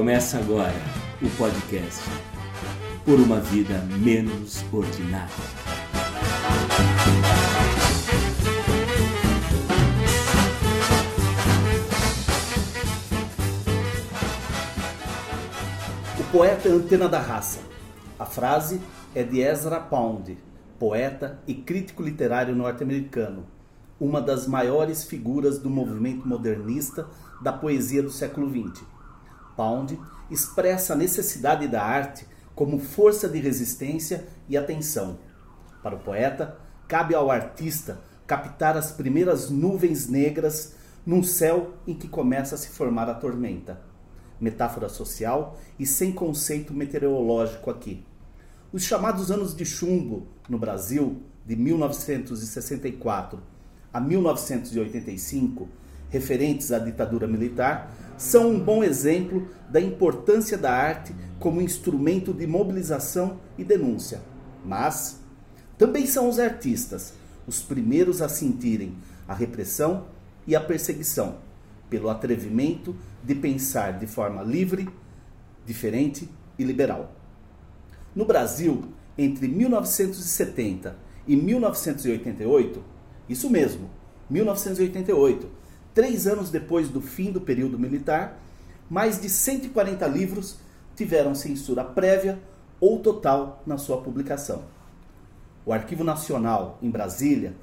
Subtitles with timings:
[0.00, 0.72] Começa agora
[1.20, 2.00] o podcast
[3.04, 5.28] Por uma Vida Menos Ordinária.
[16.18, 17.60] O poeta é antena da raça.
[18.18, 18.80] A frase
[19.14, 20.38] é de Ezra Pound,
[20.78, 23.44] poeta e crítico literário norte-americano,
[24.00, 27.06] uma das maiores figuras do movimento modernista
[27.42, 28.89] da poesia do século XX.
[29.60, 30.00] Pound
[30.30, 35.18] expressa a necessidade da arte como força de resistência e atenção.
[35.82, 36.56] Para o poeta,
[36.88, 42.68] cabe ao artista captar as primeiras nuvens negras num céu em que começa a se
[42.68, 43.78] formar a tormenta.
[44.40, 48.02] Metáfora social e sem conceito meteorológico aqui.
[48.72, 53.42] Os chamados anos de chumbo no Brasil, de 1964
[53.92, 55.68] a 1985,
[56.08, 62.46] referentes à ditadura militar, são um bom exemplo da importância da arte como instrumento de
[62.46, 64.20] mobilização e denúncia.
[64.62, 65.18] Mas
[65.78, 67.14] também são os artistas
[67.46, 68.94] os primeiros a sentirem
[69.26, 70.04] a repressão
[70.46, 71.38] e a perseguição,
[71.88, 74.86] pelo atrevimento de pensar de forma livre,
[75.64, 77.12] diferente e liberal.
[78.14, 78.84] No Brasil,
[79.16, 80.94] entre 1970
[81.26, 82.84] e 1988,
[83.30, 83.88] isso mesmo,
[84.28, 85.59] 1988,
[85.94, 88.38] três anos depois do fim do período militar,
[88.88, 90.56] mais de 140 livros
[90.96, 92.38] tiveram censura prévia
[92.80, 94.64] ou total na sua publicação.
[95.64, 97.54] O Arquivo Nacional, em Brasília,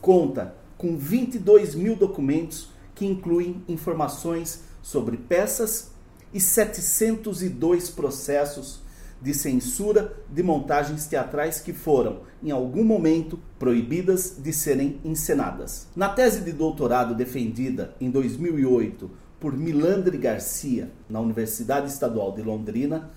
[0.00, 5.90] conta com 22 mil documentos que incluem informações sobre peças
[6.32, 8.80] e 702 processos
[9.20, 15.88] de censura de montagens teatrais que foram, em algum momento, proibidas de serem encenadas.
[15.96, 19.10] Na tese de doutorado defendida em 2008
[19.40, 23.10] por Milandre Garcia, na Universidade Estadual de Londrina,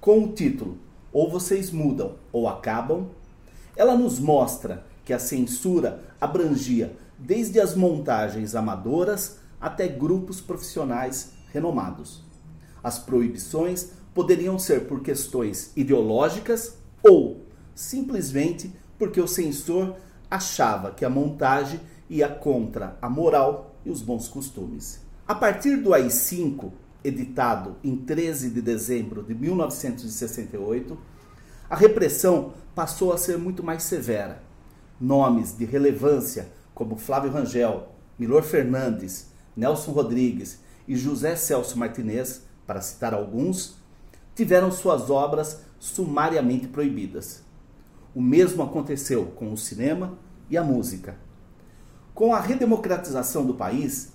[0.00, 0.78] com o título
[1.12, 3.06] Ou Vocês Mudam ou Acabam,
[3.76, 12.22] ela nos mostra que a censura abrangia desde as montagens amadoras até grupos profissionais renomados.
[12.82, 17.42] As proibições poderiam ser por questões ideológicas ou
[17.74, 19.96] simplesmente porque o censor
[20.30, 25.00] achava que a montagem ia contra a moral e os bons costumes.
[25.26, 26.70] A partir do AI-5,
[27.02, 30.98] editado em 13 de dezembro de 1968,
[31.68, 34.42] a repressão passou a ser muito mais severa.
[35.00, 42.80] Nomes de relevância como Flávio Rangel, Milor Fernandes, Nelson Rodrigues e José Celso Martinez, para
[42.80, 43.76] citar alguns,
[44.34, 47.43] tiveram suas obras sumariamente proibidas.
[48.14, 50.16] O mesmo aconteceu com o cinema
[50.48, 51.16] e a música.
[52.14, 54.12] Com a redemocratização do país,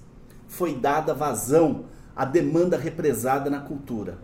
[0.47, 4.17] foi dada vazão à demanda represada na cultura.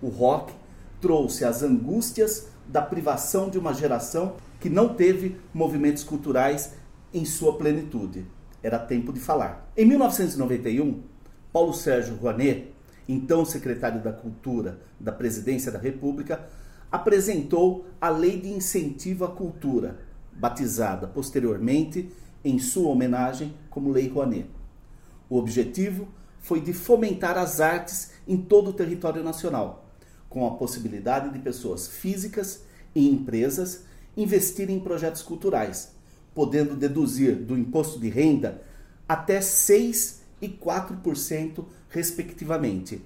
[0.00, 0.54] O rock
[1.00, 6.72] trouxe as angústias da privação de uma geração que não teve movimentos culturais
[7.12, 8.26] em sua plenitude.
[8.62, 9.70] Era tempo de falar.
[9.76, 11.02] Em 1991,
[11.52, 12.72] Paulo Sérgio Rouanet
[13.08, 16.46] então secretário da Cultura da Presidência da República,
[16.90, 20.00] apresentou a Lei de Incentivo à Cultura,
[20.32, 22.10] batizada posteriormente,
[22.44, 24.48] em sua homenagem, como Lei Rouanet.
[25.28, 26.08] O objetivo
[26.40, 29.86] foi de fomentar as artes em todo o território nacional,
[30.28, 32.62] com a possibilidade de pessoas físicas
[32.94, 33.84] e empresas
[34.16, 35.92] investirem em projetos culturais,
[36.34, 38.62] podendo deduzir do imposto de renda
[39.08, 43.02] até 6 e 4% respectivamente.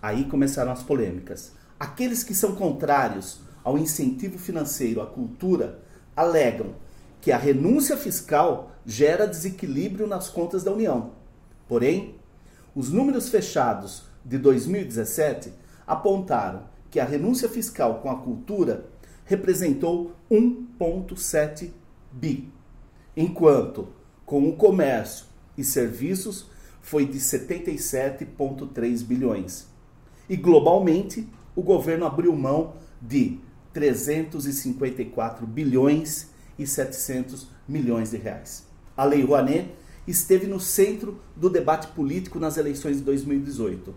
[0.00, 1.52] Aí começaram as polêmicas.
[1.78, 5.82] Aqueles que são contrários ao incentivo financeiro à cultura
[6.16, 6.74] alegam
[7.20, 11.10] que a renúncia fiscal gera desequilíbrio nas contas da União.
[11.68, 12.14] Porém,
[12.74, 15.52] os números fechados de 2017
[15.86, 18.86] apontaram que a renúncia fiscal com a cultura
[19.24, 21.72] representou 1,7
[22.10, 22.50] bi,
[23.16, 23.88] enquanto
[24.24, 25.26] com o comércio
[25.58, 26.46] e serviços
[26.80, 29.66] foi de 77,3 bilhões.
[30.28, 33.40] E globalmente, o governo abriu mão de
[33.72, 38.66] 354 bilhões e 700 milhões de reais.
[38.96, 39.70] A Lei Rouanet
[40.06, 43.94] esteve no centro do debate político nas eleições de 2018.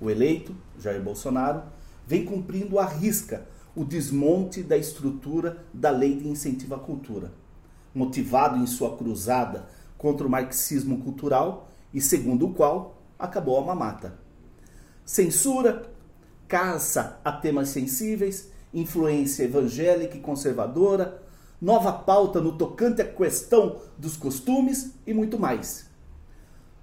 [0.00, 1.62] O eleito, Jair Bolsonaro,
[2.06, 7.32] vem cumprindo à risca o desmonte da estrutura da Lei de Incentivo à Cultura,
[7.94, 14.18] motivado em sua cruzada contra o marxismo cultural e segundo o qual acabou a mamata.
[15.04, 15.90] Censura,
[16.50, 21.22] caça a temas sensíveis, influência evangélica e conservadora,
[21.62, 25.88] nova pauta no tocante à questão dos costumes e muito mais.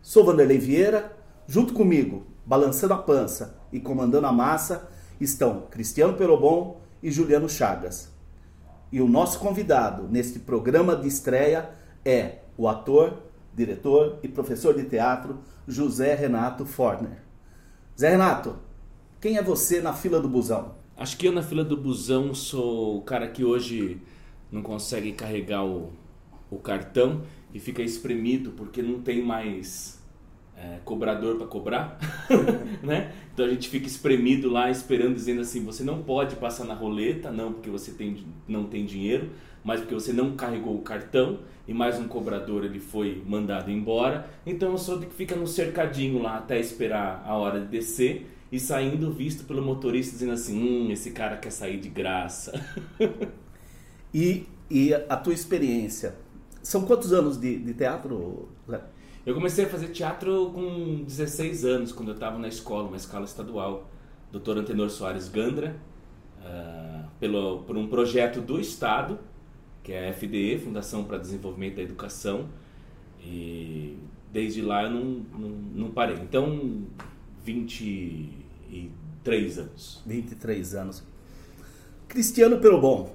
[0.01, 1.11] Sou Vanderlei Vieira,
[1.45, 8.09] junto comigo, balançando a pança e comandando a massa estão Cristiano Perobon e Juliano Chagas.
[8.89, 11.71] E o nosso convidado neste programa de estreia
[12.05, 13.21] é o ator,
[13.53, 17.27] diretor e professor de teatro José Renato Forner.
[17.99, 18.66] Zé Renato,
[19.19, 20.75] quem é você na fila do busão?
[20.95, 23.99] Acho que eu na fila do busão sou o cara que hoje
[24.51, 25.91] não consegue carregar o,
[26.49, 27.23] o cartão
[27.53, 30.03] e fica espremido porque não tem mais
[30.55, 31.99] é, cobrador para cobrar,
[32.81, 33.11] né?
[33.33, 37.31] Então a gente fica espremido lá esperando, dizendo assim: você não pode passar na roleta,
[37.31, 39.31] não porque você tem, não tem dinheiro,
[39.63, 44.29] mas porque você não carregou o cartão e mais um cobrador ele foi mandado embora.
[44.45, 48.36] Então eu sou de que fica no cercadinho lá até esperar a hora de descer
[48.51, 52.53] e saindo visto pelo motorista dizendo assim: hum, esse cara quer sair de graça.
[54.13, 56.15] e, e a tua experiência?
[56.61, 58.49] São quantos anos de, de teatro,
[59.25, 63.25] eu comecei a fazer teatro com 16 anos, quando eu estava na escola, uma escola
[63.25, 63.89] estadual.
[64.31, 64.57] Dr.
[64.57, 65.77] Antenor Soares Gandra,
[66.41, 69.17] uh, pelo, por um projeto do Estado,
[69.83, 72.49] que é a FDE, Fundação para Desenvolvimento da Educação.
[73.21, 73.97] E
[74.31, 75.03] desde lá eu não,
[75.37, 76.17] não, não parei.
[76.17, 76.83] Então,
[77.47, 80.03] 23 anos.
[80.05, 81.01] 23 anos.
[82.09, 83.09] Cristiano Perobon,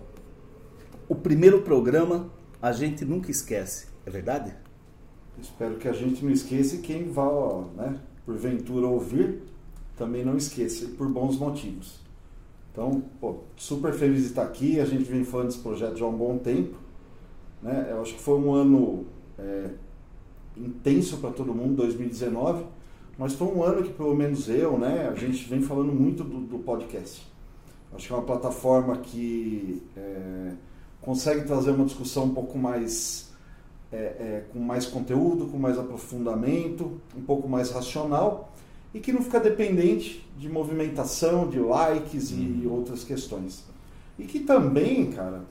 [1.06, 2.31] o primeiro programa
[2.61, 4.55] a gente nunca esquece, é verdade?
[5.40, 9.43] Espero que a gente não esqueça e quem vá, né, porventura ouvir,
[9.96, 12.00] também não esqueça, por bons motivos.
[12.70, 16.08] Então, pô, super feliz de estar aqui, a gente vem falando desse projeto já há
[16.08, 16.78] um bom tempo.
[17.61, 17.88] Né?
[17.90, 19.05] Eu acho que foi um ano
[19.38, 19.69] é,
[20.56, 22.64] intenso para todo mundo, 2019,
[23.19, 26.41] mas foi um ano que pelo menos eu, né, a gente vem falando muito do,
[26.41, 27.26] do podcast.
[27.94, 30.53] Acho que é uma plataforma que é,
[31.00, 33.31] consegue trazer uma discussão um pouco mais
[33.93, 38.50] é, é, com mais conteúdo, com mais aprofundamento, um pouco mais racional
[38.94, 42.73] e que não fica dependente de movimentação, de likes e uhum.
[42.73, 43.64] outras questões.
[44.19, 45.43] E que também, cara,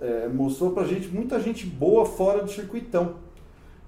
[0.00, 3.16] é, mostrou pra gente muita gente boa fora do circuitão.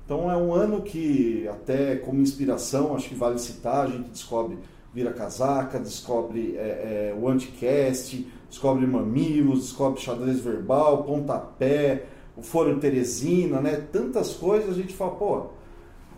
[0.06, 4.56] Então é um ano que, até como inspiração, acho que vale citar, a gente descobre
[4.94, 12.04] Vira Casaca, descobre é, é, o Anticast, descobre Mamilos, descobre Xadrez Verbal, Pontapé,
[12.36, 13.84] o Foro Teresina, né?
[13.90, 15.46] Tantas coisas, a gente fala, pô,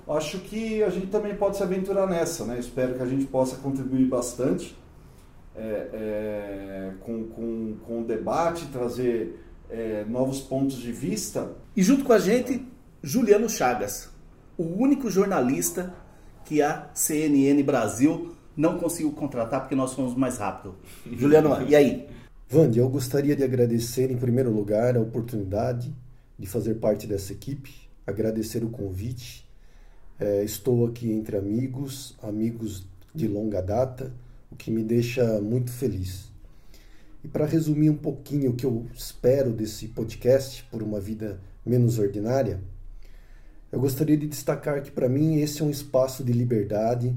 [0.07, 2.59] acho que a gente também pode se aventurar nessa, né?
[2.59, 4.77] Espero que a gente possa contribuir bastante
[5.57, 11.53] é, é, com, com, com o debate, trazer é, novos pontos de vista.
[11.75, 12.65] E junto com a gente,
[13.03, 14.09] Juliano Chagas,
[14.57, 15.95] o único jornalista
[16.45, 20.75] que a CNN Brasil não conseguiu contratar porque nós fomos mais rápido.
[21.07, 22.09] Juliano, e aí?
[22.49, 25.95] Vande, eu gostaria de agradecer em primeiro lugar a oportunidade
[26.37, 27.73] de fazer parte dessa equipe,
[28.05, 29.49] agradecer o convite.
[30.19, 32.85] É, estou aqui entre amigos, amigos
[33.15, 34.13] de longa data,
[34.51, 36.33] o que me deixa muito feliz.
[37.23, 42.01] E para resumir um pouquinho o que eu espero desse podcast por uma vida menos
[42.01, 42.61] ordinária,
[43.71, 47.15] eu gostaria de destacar que para mim esse é um espaço de liberdade,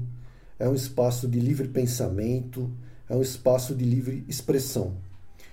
[0.58, 2.70] é um espaço de livre pensamento,
[3.08, 4.94] é um espaço de livre expressão.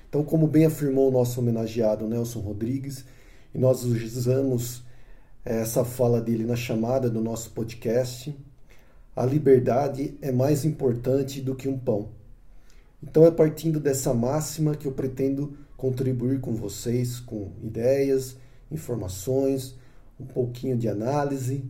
[0.08, 3.06] Então, como bem afirmou o nosso homenageado Nelson Rodrigues,
[3.54, 4.84] e nós usamos
[5.44, 8.36] essa fala dele na chamada do nosso podcast.
[9.16, 12.10] A liberdade é mais importante do que um pão.
[13.02, 18.36] Então é partindo dessa máxima que eu pretendo contribuir com vocês com ideias,
[18.70, 19.76] informações,
[20.20, 21.64] um pouquinho de análise,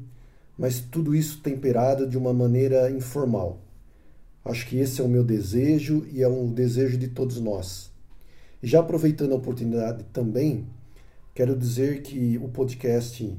[0.58, 3.62] mas tudo isso temperado de uma maneira informal.
[4.44, 7.92] Acho que esse é o meu desejo e é um desejo de todos nós.
[8.62, 10.66] Já aproveitando a oportunidade também,
[11.40, 13.34] Quero dizer que o podcast,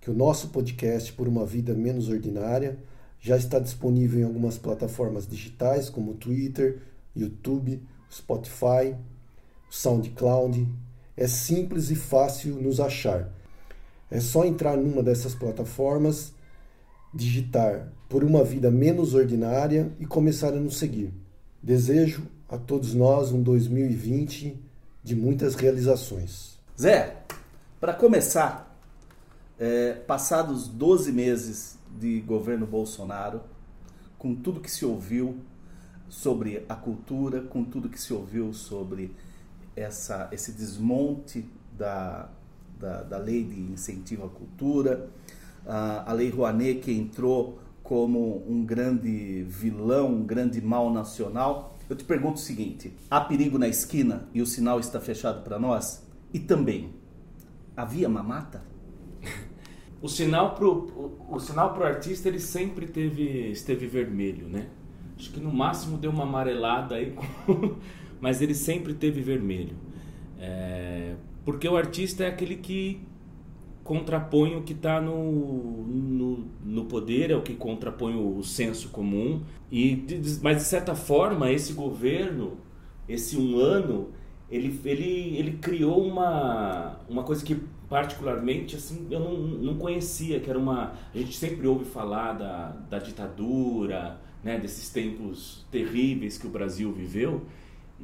[0.00, 2.78] que o nosso podcast Por uma Vida Menos Ordinária,
[3.20, 6.80] já está disponível em algumas plataformas digitais como Twitter,
[7.14, 8.96] YouTube, Spotify,
[9.68, 10.66] SoundCloud.
[11.14, 13.30] É simples e fácil nos achar.
[14.14, 16.32] É só entrar numa dessas plataformas,
[17.12, 21.12] digitar Por uma Vida Menos Ordinária e começar a nos seguir.
[21.60, 24.56] Desejo a todos nós um 2020
[25.02, 26.60] de muitas realizações.
[26.80, 27.24] Zé,
[27.80, 28.78] para começar,
[29.58, 33.40] é, passados 12 meses de governo Bolsonaro,
[34.16, 35.38] com tudo que se ouviu
[36.08, 39.12] sobre a cultura, com tudo que se ouviu sobre
[39.74, 41.44] essa, esse desmonte
[41.76, 42.28] da,
[42.84, 45.08] da, da lei de incentivo à cultura,
[45.66, 51.78] a, a lei Rouanet que entrou como um grande vilão, um grande mal nacional.
[51.88, 55.58] Eu te pergunto o seguinte: há perigo na esquina e o sinal está fechado para
[55.58, 56.06] nós?
[56.32, 56.90] E também,
[57.74, 58.62] havia mamata?
[60.02, 64.68] o sinal pro o, o sinal pro artista ele sempre teve esteve vermelho, né?
[65.18, 67.16] Acho que no máximo deu uma amarelada aí,
[68.20, 69.76] mas ele sempre teve vermelho.
[70.38, 71.14] É,
[71.44, 73.00] porque o artista é aquele que
[73.84, 79.42] contrapõe o que está no, no, no, poder, é o que contrapõe o, senso comum.
[79.70, 80.04] E,
[80.42, 82.56] mas, de certa forma, esse governo,
[83.06, 84.08] esse um ano,
[84.50, 87.56] ele, ele, ele criou uma, uma coisa que
[87.88, 92.68] particularmente assim eu não, não conhecia que era uma a gente sempre ouve falar da,
[92.88, 97.42] da ditadura né desses tempos terríveis que o Brasil viveu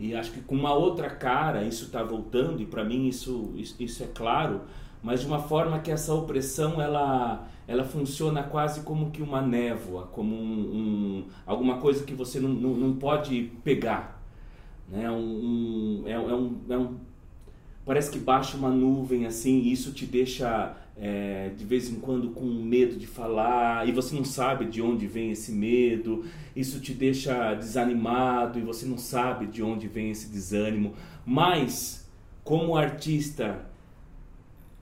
[0.01, 4.03] e acho que com uma outra cara isso está voltando e para mim isso, isso,
[4.03, 4.63] é claro
[5.03, 10.07] mas de uma forma que essa opressão ela ela funciona quase como que uma névoa
[10.07, 14.21] como um, um alguma coisa que você não, não, não pode pegar
[14.89, 15.11] né?
[15.11, 16.97] Um, um é, é um, é um
[17.85, 22.31] parece que baixa uma nuvem assim e isso te deixa é, de vez em quando
[22.31, 26.93] com medo de falar e você não sabe de onde vem esse medo isso te
[26.93, 30.95] deixa desanimado e você não sabe de onde vem esse desânimo
[31.25, 32.09] mas
[32.45, 33.71] como artista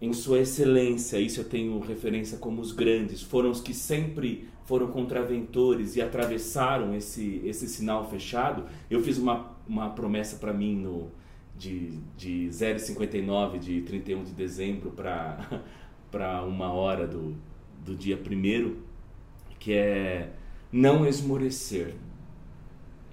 [0.00, 4.88] em sua excelência, isso eu tenho referência como os grandes, foram os que sempre foram
[4.88, 8.64] contraventores e atravessaram esse, esse sinal fechado.
[8.88, 11.10] Eu fiz uma, uma promessa para mim no,
[11.56, 15.62] de, de 0,59 de 31 de dezembro para
[16.42, 17.36] uma hora do,
[17.84, 18.82] do dia primeiro,
[19.58, 20.32] que é
[20.72, 21.94] não esmorecer.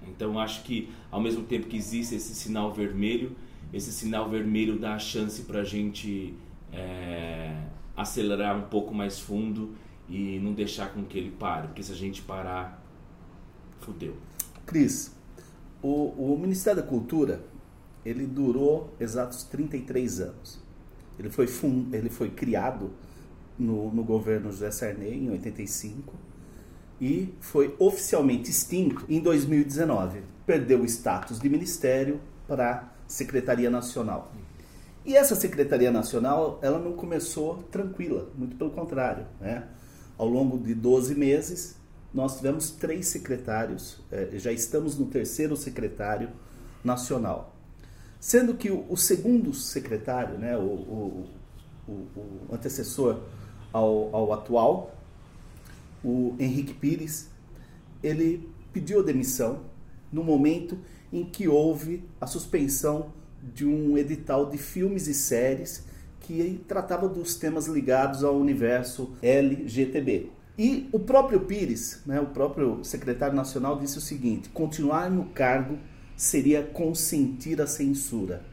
[0.08, 3.36] Então acho que ao mesmo tempo que existe esse sinal vermelho,
[3.72, 6.34] esse sinal vermelho dá a chance para a gente
[6.72, 7.64] é,
[7.96, 9.74] acelerar um pouco mais fundo
[10.08, 12.82] e não deixar com que ele pare, porque se a gente parar,
[13.80, 14.16] fudeu.
[14.64, 15.14] Cris,
[15.82, 17.44] o, o Ministério da Cultura
[18.04, 20.65] ele durou exatos 33 anos.
[21.18, 21.46] Ele foi,
[21.92, 22.90] ele foi criado
[23.58, 26.14] no, no governo José Sarney em 85
[27.00, 30.22] e foi oficialmente extinto em 2019.
[30.46, 34.32] Perdeu o status de ministério para Secretaria Nacional.
[35.04, 39.26] E essa Secretaria Nacional, ela não começou tranquila, muito pelo contrário.
[39.40, 39.64] Né?
[40.18, 41.76] Ao longo de 12 meses,
[42.12, 46.30] nós tivemos três secretários, eh, já estamos no terceiro secretário
[46.82, 47.55] nacional.
[48.26, 51.28] Sendo que o, o segundo secretário, né, o, o,
[51.86, 53.20] o antecessor
[53.72, 54.96] ao, ao atual,
[56.04, 57.30] o Henrique Pires,
[58.02, 59.60] ele pediu demissão
[60.12, 60.76] no momento
[61.12, 63.12] em que houve a suspensão
[63.54, 65.84] de um edital de filmes e séries
[66.18, 70.32] que tratava dos temas ligados ao universo LGTB.
[70.58, 75.78] E o próprio Pires, né, o próprio secretário nacional, disse o seguinte: continuar no cargo
[76.16, 78.44] seria consentir a censura.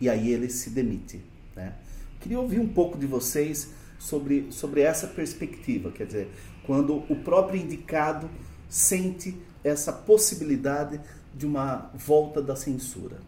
[0.00, 1.20] E aí ele se demite.
[1.56, 1.74] Né?
[2.20, 6.28] Queria ouvir um pouco de vocês sobre, sobre essa perspectiva, quer dizer,
[6.66, 8.28] quando o próprio indicado
[8.68, 11.00] sente essa possibilidade
[11.34, 13.18] de uma volta da censura.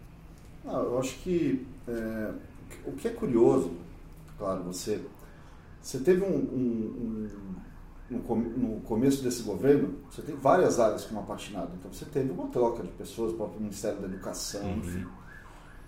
[0.67, 2.31] Ah, eu acho que é,
[2.85, 3.73] o que é curioso,
[4.39, 5.01] claro, você,
[5.81, 7.55] você teve um, um, um
[8.11, 11.71] no, começo desse governo, você tem várias áreas que não patinaram.
[11.79, 14.79] Então você teve uma troca de pessoas, o próprio Ministério da Educação, uhum.
[14.79, 15.07] enfim.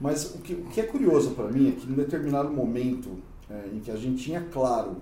[0.00, 3.18] Mas o que, o que é curioso para mim é que em determinado momento
[3.50, 4.96] é, em que a gente tinha claro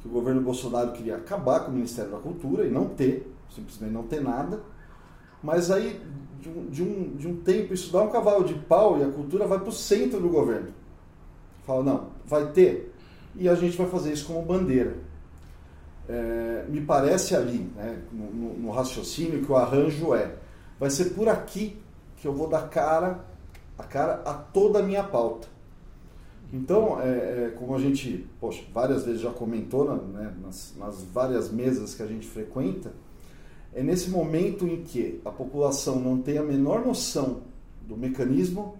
[0.00, 3.92] que o governo Bolsonaro queria acabar com o Ministério da Cultura e não ter, simplesmente
[3.92, 4.60] não ter nada,
[5.42, 6.00] mas aí
[6.40, 9.08] de um, de um, de um tempo isso dá um cavalo de pau e a
[9.08, 10.68] cultura vai para o centro do governo.
[11.66, 12.94] Fala, não, vai ter.
[13.34, 14.96] E a gente vai fazer isso como bandeira
[16.08, 20.34] é, me parece ali, né, no, no, raciocínio, que o arranjo é:
[20.78, 21.76] vai ser por aqui
[22.16, 23.24] que eu vou dar cara,
[23.76, 25.48] a cara a toda a minha pauta.
[26.52, 31.50] Então, é, é, como a gente poxa, várias vezes já comentou né, nas, nas várias
[31.50, 32.92] mesas que a gente frequenta,
[33.74, 37.42] é nesse momento em que a população não tem a menor noção
[37.82, 38.76] do mecanismo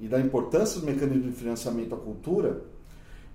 [0.00, 2.62] e da importância do mecanismo de financiamento à cultura,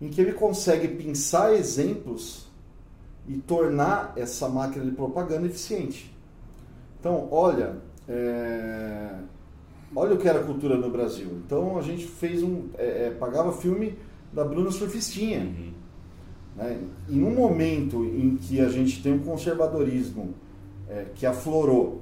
[0.02, 2.49] em que ele consegue pensar exemplos
[3.30, 6.12] e tornar essa máquina de propaganda eficiente.
[7.00, 9.14] Então, olha, é...
[9.96, 11.40] olha o que era cultura no Brasil.
[11.46, 13.96] Então, a gente fez um, é, é, pagava filme
[14.34, 15.42] da Bruna Surfistinha.
[15.42, 15.72] Uhum.
[16.56, 16.82] Né?
[17.08, 20.34] E num momento em que a gente tem um conservadorismo
[20.90, 22.02] é, que aflorou,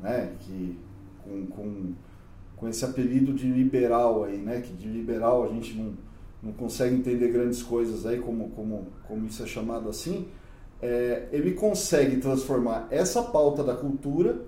[0.00, 0.32] né?
[0.38, 0.78] que,
[1.24, 1.92] com, com,
[2.56, 4.60] com esse apelido de liberal aí, né?
[4.60, 5.92] que de liberal a gente não,
[6.40, 10.28] não consegue entender grandes coisas aí, como, como, como isso é chamado assim,
[10.82, 14.42] é, ele consegue transformar essa pauta da cultura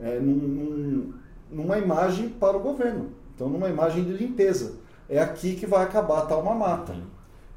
[0.00, 1.14] é, num, num,
[1.50, 3.10] numa imagem para o governo.
[3.34, 4.76] Então, numa imagem de limpeza.
[5.08, 6.94] É aqui que vai acabar tal mamata.
[6.94, 7.02] Uhum.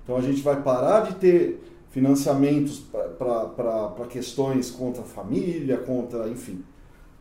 [0.04, 2.84] Então, a gente vai parar de ter financiamentos
[3.18, 6.64] para questões contra a família, contra, enfim.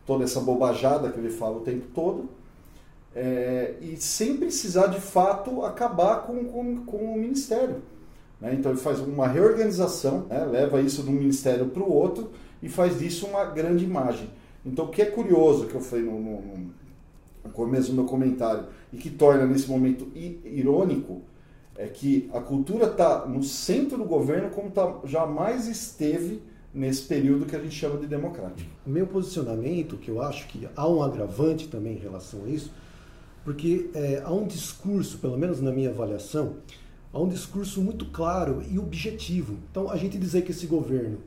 [0.05, 2.29] toda essa bobajada que ele fala o tempo todo,
[3.15, 7.81] é, e sem precisar de fato acabar com, com, com o ministério.
[8.39, 8.55] Né?
[8.55, 10.45] Então ele faz uma reorganização, né?
[10.45, 12.31] leva isso de um ministério para o outro
[12.61, 14.29] e faz disso uma grande imagem.
[14.65, 16.41] Então o que é curioso, que eu falei no, no,
[17.43, 21.21] no começo do meu comentário, e que torna nesse momento irônico,
[21.77, 26.41] é que a cultura está no centro do governo como tá, jamais esteve
[26.73, 28.69] nesse período que a gente chama de democrático.
[28.85, 32.71] Meu posicionamento, que eu acho que há um agravante também em relação a isso,
[33.45, 36.57] porque é, há um discurso, pelo menos na minha avaliação,
[37.13, 39.57] há um discurso muito claro e objetivo.
[39.71, 41.19] Então, a gente dizer que esse governo,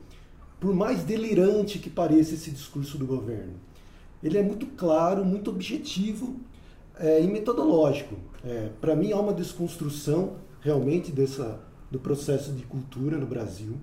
[0.59, 3.53] por mais delirante que pareça esse discurso do governo,
[4.23, 6.39] ele é muito claro, muito objetivo
[6.97, 8.15] é, e metodológico.
[8.45, 11.59] É, Para mim, há uma desconstrução realmente dessa,
[11.91, 13.75] do processo de cultura no Brasil.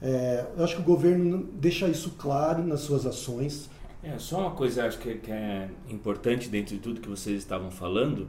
[0.00, 3.70] É, eu acho que o governo deixa isso claro nas suas ações.
[4.02, 7.70] É, só uma coisa acho que, que é importante dentro de tudo que vocês estavam
[7.70, 8.28] falando.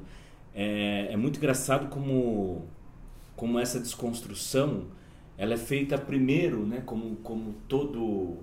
[0.54, 2.68] É, é muito engraçado como,
[3.36, 4.86] como essa desconstrução
[5.38, 8.38] ela é feita primeiro, né, como, como todo,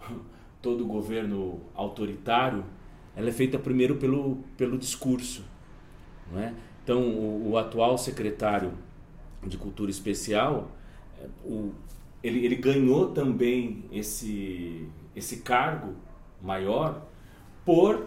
[0.60, 2.64] todo governo autoritário,
[3.14, 5.44] ela é feita primeiro pelo, pelo discurso.
[6.30, 6.54] Não é?
[6.82, 8.72] Então, o, o atual secretário
[9.46, 10.70] de Cultura Especial,
[11.18, 11.72] é, o,
[12.22, 15.94] ele, ele ganhou também esse, esse cargo
[16.42, 17.06] maior
[17.64, 18.06] por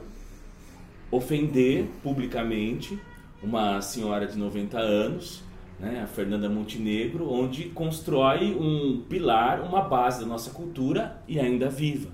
[1.12, 3.00] ofender publicamente
[3.41, 5.43] uma senhora de 90 anos,
[5.79, 11.69] né, a Fernanda Montenegro, onde constrói um pilar, uma base da nossa cultura e ainda
[11.69, 12.12] viva.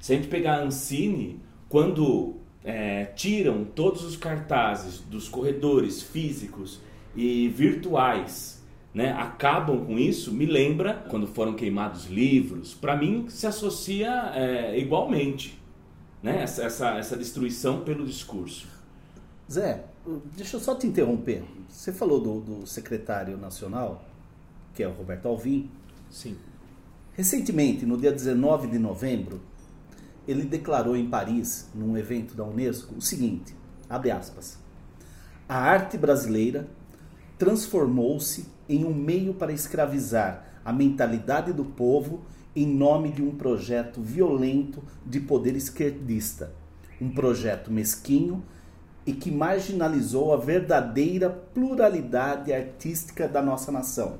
[0.00, 6.80] Se a gente pegar a Ancine, quando é, tiram todos os cartazes dos corredores físicos
[7.14, 8.64] e virtuais,
[8.94, 12.74] né, acabam com isso, me lembra quando foram queimados livros.
[12.74, 15.58] Para mim, se associa é, igualmente
[16.22, 18.66] né, essa, essa, essa destruição pelo discurso.
[19.50, 19.84] Zé,
[20.36, 21.44] deixa eu só te interromper.
[21.68, 24.04] Você falou do, do secretário nacional,
[24.74, 25.70] que é o Roberto Alvim.
[26.10, 26.36] Sim.
[27.12, 29.40] Recentemente, no dia 19 de novembro,
[30.26, 33.54] ele declarou em Paris, num evento da Unesco, o seguinte:
[33.88, 34.58] abre aspas.
[35.48, 36.68] A arte brasileira
[37.38, 44.02] transformou-se em um meio para escravizar a mentalidade do povo em nome de um projeto
[44.02, 46.52] violento de poder esquerdista,
[47.00, 48.42] um projeto mesquinho
[49.08, 54.18] e que marginalizou a verdadeira pluralidade artística da nossa nação.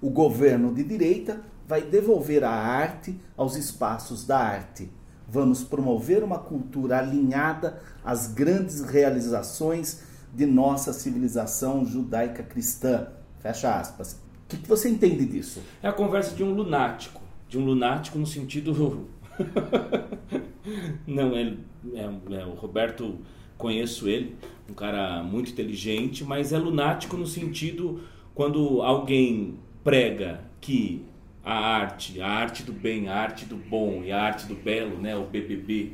[0.00, 4.90] O governo de direita vai devolver a arte aos espaços da arte
[5.30, 13.08] Vamos promover uma cultura alinhada às grandes realizações de nossa civilização judaica cristã.
[13.38, 14.14] Fecha aspas.
[14.44, 15.62] O que, você entende disso?
[15.82, 17.20] É a conversa de um lunático.
[17.46, 19.06] De um lunático no sentido.
[21.06, 21.54] Não, é,
[21.92, 23.18] é, é, o Roberto,
[23.58, 24.36] conheço ele,
[24.70, 28.00] um cara muito inteligente, mas é lunático no sentido
[28.34, 31.04] quando alguém prega que
[31.44, 34.98] a arte, a arte do bem, a arte do bom e a arte do belo,
[34.98, 35.92] né, o BBB.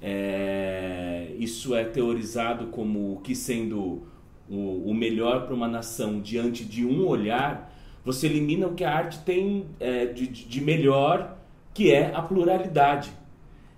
[0.00, 4.02] É, isso é teorizado como que sendo
[4.48, 7.72] o, o melhor para uma nação diante de um olhar,
[8.04, 11.38] você elimina o que a arte tem é, de, de melhor,
[11.72, 13.10] que é a pluralidade.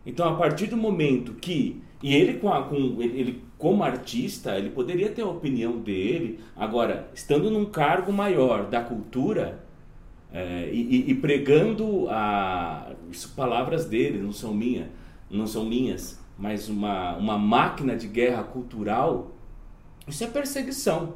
[0.04, 4.68] Então, a partir do momento que e ele, com, a, com ele, como artista, ele
[4.68, 6.38] poderia ter a opinião dele.
[6.54, 9.64] Agora, estando num cargo maior da cultura,
[10.30, 14.90] é, e, e, pregando a isso palavras dele não são minha
[15.30, 19.30] não são minhas mas uma, uma máquina de guerra cultural
[20.08, 21.14] isso é perseguição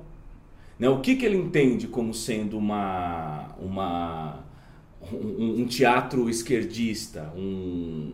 [0.78, 0.88] né?
[0.88, 4.44] o que, que ele entende como sendo uma uma
[5.12, 8.12] um, um teatro esquerdista um,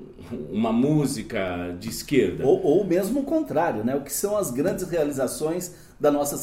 [0.50, 4.88] uma música de esquerda ou, ou mesmo o contrário né o que são as grandes
[4.88, 6.36] realizações da nossa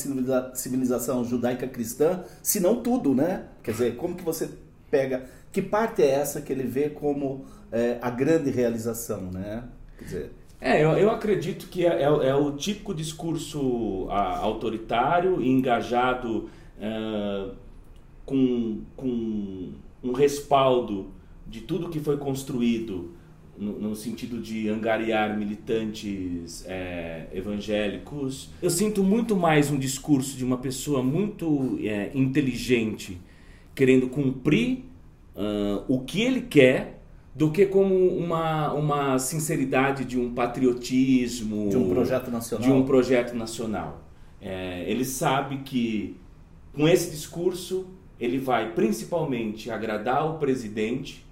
[0.55, 3.45] civilização judaica cristã, se não tudo, né?
[3.61, 4.49] Quer dizer, como que você
[4.89, 9.63] pega, que parte é essa que ele vê como é, a grande realização, né?
[9.97, 15.41] Quer dizer, é, eu, eu acredito que é, é, é, o típico discurso a, autoritário
[15.41, 17.55] e engajado uh,
[18.25, 21.11] com, com um respaldo
[21.47, 23.11] de tudo que foi construído
[23.57, 28.49] no, no, sentido de angariar militantes é, evangélicos.
[28.61, 33.21] Eu sinto muito mais um discurso de uma pessoa muito é, inteligente,
[33.75, 34.85] querendo cumprir
[35.35, 37.01] uh, o que ele quer,
[37.35, 41.69] do que como uma, uma sinceridade de um patriotismo.
[41.69, 42.67] De um projeto nacional.
[42.67, 44.03] De um projeto nacional.
[44.41, 46.17] É, ele sabe que
[46.73, 47.87] com esse discurso
[48.21, 51.25] ele vai principalmente agradar o presidente.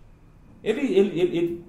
[0.63, 1.63] Ele, ele, ele, ele,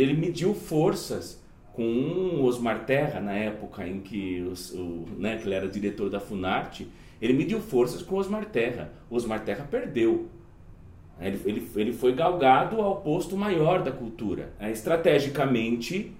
[0.00, 5.46] ele mediu forças com o Osmar Terra, na época em que, os, o, né, que
[5.46, 6.88] ele era diretor da Funarte,
[7.20, 8.90] ele mediu forças com o Osmar Terra.
[9.10, 10.28] Osmar Terra perdeu.
[11.20, 14.54] Ele, ele, ele foi galgado ao posto maior da cultura.
[14.58, 16.12] É, estrategicamente,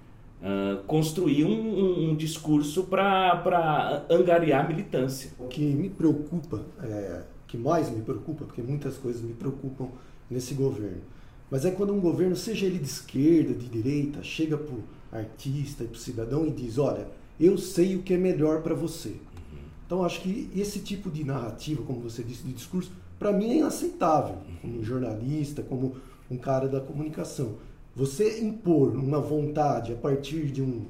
[0.42, 5.30] uh, construir um, um, um discurso para angariar militância.
[5.38, 7.22] O que me preocupa, é,
[7.54, 9.86] que mais me preocupa, porque muitas coisas me preocupam
[10.28, 11.02] nesse governo,
[11.48, 15.84] mas é quando um governo, seja ele de esquerda, de direita, chega para o artista
[15.84, 17.06] e para o cidadão e diz: Olha,
[17.38, 19.10] eu sei o que é melhor para você.
[19.10, 19.58] Uhum.
[19.86, 22.90] Então, acho que esse tipo de narrativa, como você disse, de discurso,
[23.20, 25.94] para mim é inaceitável, como jornalista, como
[26.28, 27.54] um cara da comunicação.
[27.94, 30.86] Você impor uma vontade a partir de, um,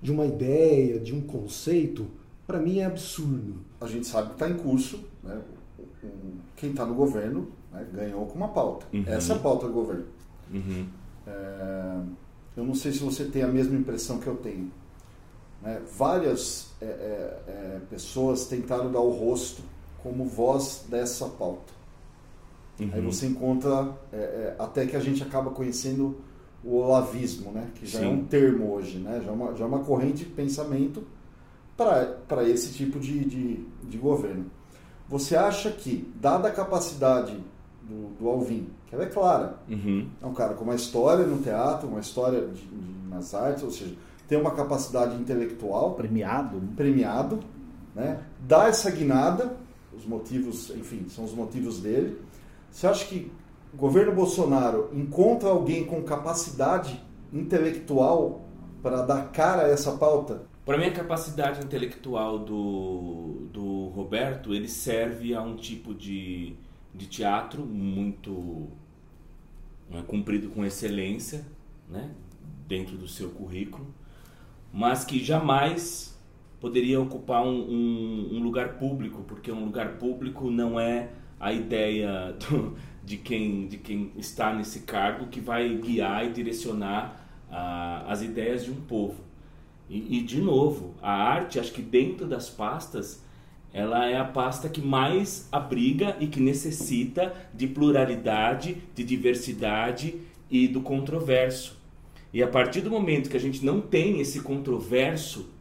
[0.00, 2.06] de uma ideia, de um conceito,
[2.46, 3.56] para mim é absurdo.
[3.80, 5.40] A gente sabe que está em curso, né?
[6.56, 8.86] Quem está no governo né, ganhou com uma pauta.
[8.92, 9.04] Uhum.
[9.06, 10.06] Essa é a pauta do governo.
[10.52, 10.86] Uhum.
[11.26, 12.00] É,
[12.56, 14.70] eu não sei se você tem a mesma impressão que eu tenho.
[15.62, 15.80] Né?
[15.96, 19.62] Várias é, é, é pessoas tentaram dar o rosto
[20.02, 21.72] como voz dessa pauta.
[22.78, 22.90] Uhum.
[22.92, 26.16] Aí você encontra, é, é, até que a gente acaba conhecendo
[26.62, 27.70] o olavismo, né?
[27.74, 28.06] que já Sim.
[28.06, 29.20] é um termo hoje, né?
[29.24, 31.04] já, é uma, já uma corrente de pensamento
[31.76, 34.46] para esse tipo de, de, de, governo.
[35.08, 37.38] Você acha que, dada a capacidade
[37.82, 40.08] do, do Alvin, que ela é clara, uhum.
[40.22, 43.70] é um cara com uma história no teatro, uma história de, de, nas artes, ou
[43.70, 43.94] seja,
[44.26, 45.94] tem uma capacidade intelectual.
[45.94, 46.60] Premiado.
[46.74, 47.40] Premiado.
[47.94, 48.20] Né?
[48.40, 49.56] Dá essa guinada,
[49.96, 52.18] os motivos, enfim, são os motivos dele.
[52.70, 53.30] Você acha que
[53.72, 58.42] o governo Bolsonaro encontra alguém com capacidade intelectual
[58.82, 60.42] para dar cara a essa pauta?
[60.64, 66.54] Para mim, a capacidade intelectual do, do Roberto ele serve a um tipo de,
[66.94, 68.68] de teatro muito
[69.90, 71.44] né, cumprido com excelência,
[71.88, 72.10] né,
[72.66, 73.86] dentro do seu currículo,
[74.72, 76.18] mas que jamais
[76.60, 82.34] poderia ocupar um, um, um lugar público, porque um lugar público não é a ideia
[82.40, 82.74] do,
[83.04, 88.64] de, quem, de quem está nesse cargo que vai guiar e direcionar uh, as ideias
[88.64, 89.23] de um povo.
[89.88, 93.22] E, e, de novo, a arte, acho que dentro das pastas,
[93.72, 100.14] ela é a pasta que mais abriga e que necessita de pluralidade, de diversidade
[100.50, 101.76] e do controverso.
[102.32, 105.54] E a partir do momento que a gente não tem esse controverso,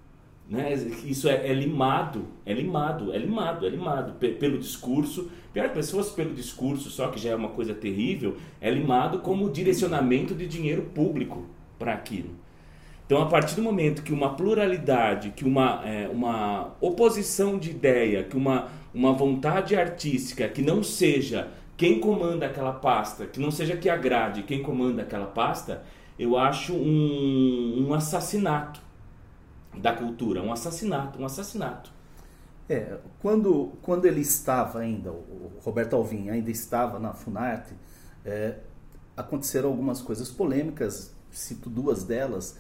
[0.50, 0.74] né?
[1.06, 5.32] Isso é, é, limado, é limado, é limado, é limado pelo discurso.
[5.54, 10.36] Pior fosse pelo discurso só, que já é uma coisa terrível, é limado como direcionamento
[10.36, 11.46] de dinheiro público
[11.80, 12.32] para aquilo.
[13.14, 18.24] Então, a partir do momento que uma pluralidade, que uma, é, uma oposição de ideia,
[18.24, 21.48] que uma, uma vontade artística que não seja
[21.78, 25.84] quem comanda aquela pasta, que não seja que agrade quem comanda aquela pasta,
[26.18, 28.82] eu acho um, um assassinato
[29.78, 31.94] da cultura, um assassinato, um assassinato.
[32.68, 37.76] É, quando, quando ele estava ainda, o Roberto Alvim ainda estava na Funarte,
[38.26, 38.56] é,
[39.16, 42.58] aconteceram algumas coisas polêmicas, cito duas delas,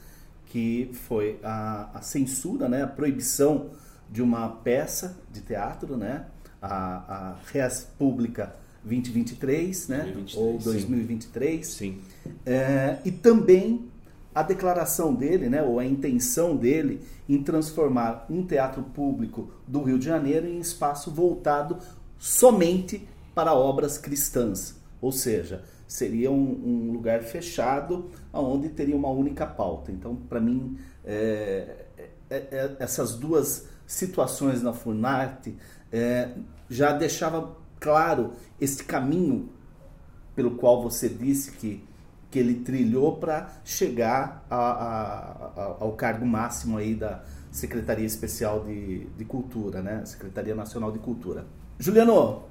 [0.53, 3.71] que foi a, a, censura, né, a proibição
[4.07, 6.27] de uma peça de teatro, né,
[6.61, 12.01] a, a Res Pública 2023, né, 2023, ou 2023, sim.
[12.45, 13.89] É, e também
[14.35, 19.97] a declaração dele, né, ou a intenção dele em transformar um teatro público do Rio
[19.97, 21.79] de Janeiro em espaço voltado
[22.19, 29.45] somente para obras cristãs, ou seja, seria um, um lugar fechado onde teria uma única
[29.45, 29.91] pauta.
[29.91, 31.85] Então, para mim, é,
[32.29, 35.55] é, é, essas duas situações na Funarte
[35.91, 36.29] é,
[36.69, 39.49] já deixava claro este caminho
[40.35, 41.83] pelo qual você disse que
[42.33, 45.19] que ele trilhou para chegar a, a,
[45.55, 50.03] a, ao cargo máximo aí da Secretaria Especial de, de Cultura, né?
[50.03, 51.45] Secretaria Nacional de Cultura.
[51.77, 52.41] Juliano,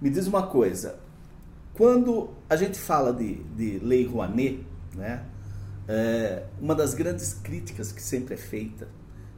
[0.00, 0.98] me diz uma coisa.
[1.78, 5.24] Quando a gente fala de, de Lei Rouanet, né?
[5.86, 8.88] É, uma das grandes críticas que sempre é feita,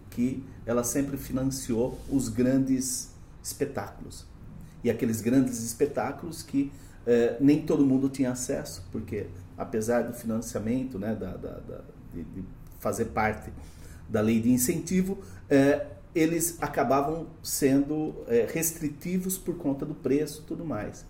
[0.09, 3.11] que ela sempre financiou os grandes
[3.43, 4.25] espetáculos.
[4.83, 6.73] E aqueles grandes espetáculos que
[7.07, 9.27] é, nem todo mundo tinha acesso, porque
[9.59, 11.81] apesar do financiamento, né, da, da, da
[12.13, 12.45] de, de,
[12.79, 13.53] fazer parte
[14.09, 15.19] da lei de incentivo,
[15.51, 21.05] é, eles acabavam sendo é, restritivos por conta do preço e tudo mais.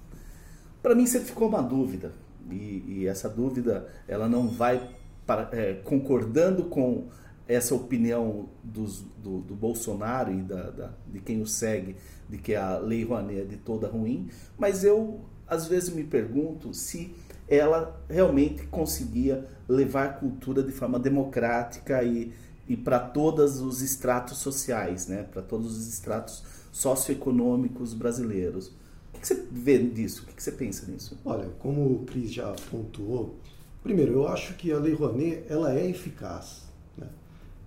[0.82, 2.12] Para mim sempre ficou uma dúvida,
[2.50, 4.90] e, e essa dúvida ela não vai
[5.26, 7.08] para, é, concordando com
[7.46, 11.96] essa opinião dos, do, do, Bolsonaro e da, da, de quem o segue,
[12.28, 16.72] de que a Lei Rouanet é de toda ruim, mas eu às vezes me pergunto
[16.72, 17.12] se
[17.48, 22.32] ela realmente conseguia levar a cultura de forma democrática e,
[22.68, 25.24] e para todos os estratos sociais, né?
[25.24, 28.72] para todos os estratos socioeconômicos brasileiros.
[29.20, 30.22] Que você vê disso?
[30.22, 31.18] O que você pensa nisso?
[31.24, 33.36] Olha, como o Cris já pontuou,
[33.82, 36.62] primeiro, eu acho que a Lei Rouanet ela é eficaz.
[36.96, 37.06] Né?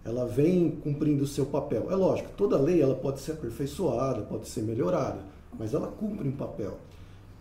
[0.03, 1.91] Ela vem cumprindo o seu papel.
[1.91, 5.19] É lógico, toda lei ela pode ser aperfeiçoada, pode ser melhorada,
[5.57, 6.79] mas ela cumpre um papel.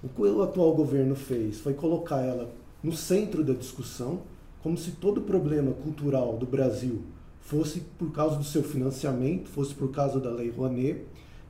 [0.05, 2.51] O que o atual governo fez foi colocar ela
[2.83, 4.21] no centro da discussão,
[4.63, 7.03] como se todo problema cultural do Brasil
[7.41, 11.03] fosse por causa do seu financiamento, fosse por causa da Lei Rouanet,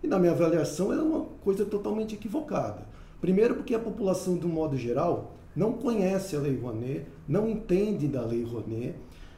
[0.03, 2.87] e na minha avaliação é uma coisa totalmente equivocada.
[3.21, 8.09] Primeiro porque a população, de um modo geral, não conhece a Lei Rouanet, não entende
[8.09, 8.95] da Lei Rouanet,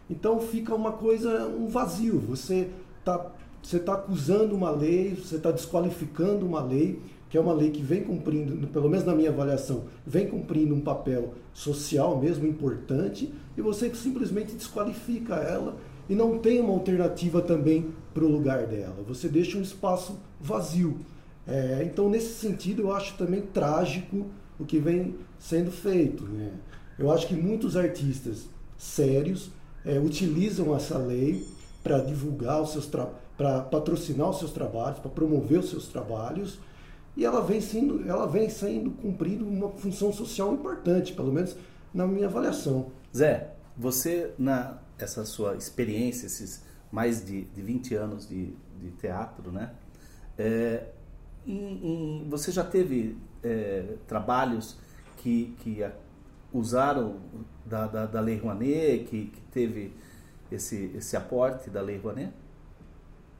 [0.09, 2.19] então fica uma coisa, um vazio.
[2.21, 3.33] Você está
[3.65, 7.01] você tá acusando uma lei, você está desqualificando uma lei,
[7.31, 10.83] que é uma lei que vem cumprindo, pelo menos na minha avaliação, vem cumprindo um
[10.83, 15.77] papel social mesmo importante, e você simplesmente desqualifica ela
[16.09, 19.03] e não tem uma alternativa também para o lugar dela.
[19.07, 21.01] Você deixa um espaço vazio.
[21.47, 24.27] É, então, nesse sentido, eu acho também trágico
[24.59, 26.25] o que vem sendo feito.
[26.25, 26.53] Né?
[26.99, 29.51] Eu acho que muitos artistas sérios
[29.85, 31.47] é, utilizam essa lei
[31.83, 32.87] para divulgar os seus
[33.37, 36.61] para patrocinar os seus trabalhos, para promover os seus trabalhos,
[37.17, 41.57] e ela vem sendo, ela vem sendo cumprindo uma função social importante, pelo menos
[41.93, 42.87] na minha avaliação.
[43.15, 49.51] Zé, você na essa sua experiência, esses mais de, de 20 anos de, de teatro,
[49.51, 49.73] né?
[50.39, 50.87] É,
[52.29, 54.79] você já teve é, trabalhos
[55.17, 55.85] que, que
[56.53, 57.17] usaram
[57.67, 59.93] da, da, da, Lei Rouanet, que, que teve
[60.51, 62.33] esse, esse aporte da Lei Rouanet?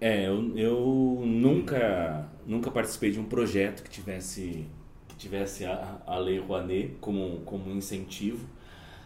[0.01, 4.67] É, eu, eu nunca, nunca participei de um projeto que tivesse,
[5.09, 8.47] que tivesse a, a Lei Rouanet como, como incentivo.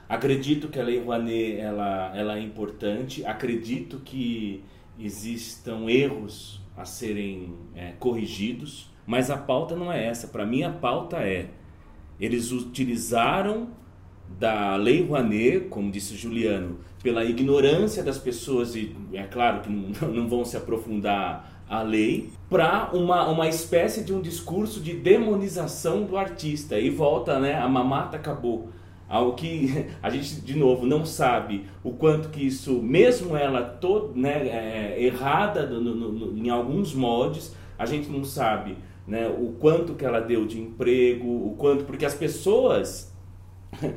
[0.09, 4.65] Acredito que a Lei Rouanet ela, ela é importante, acredito que
[4.99, 10.29] existam erros a serem é, corrigidos, mas a pauta não é essa.
[10.29, 11.51] Para mim, a pauta é:
[12.19, 13.69] eles utilizaram
[14.39, 20.09] da Lei Rouanet, como disse Juliano, pela ignorância das pessoas, e é claro que não,
[20.09, 26.05] não vão se aprofundar a lei, para uma, uma espécie de um discurso de demonização
[26.05, 26.79] do artista.
[26.79, 27.61] E volta, né?
[27.61, 28.71] A mamata acabou
[29.09, 34.13] ao que a gente de novo não sabe o quanto que isso, mesmo ela toda
[34.15, 39.55] né, é, errada no, no, no, em alguns modos, a gente não sabe né, o
[39.59, 43.13] quanto que ela deu de emprego, o quanto porque as pessoas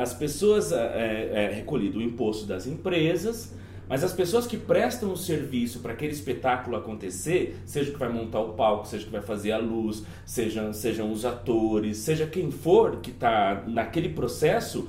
[0.00, 3.54] as pessoas é, é recolhido o imposto das empresas
[3.88, 8.40] mas as pessoas que prestam o serviço para aquele espetáculo acontecer, seja que vai montar
[8.40, 12.96] o palco, seja que vai fazer a luz, sejam, sejam os atores, seja quem for
[13.00, 14.88] que está naquele processo,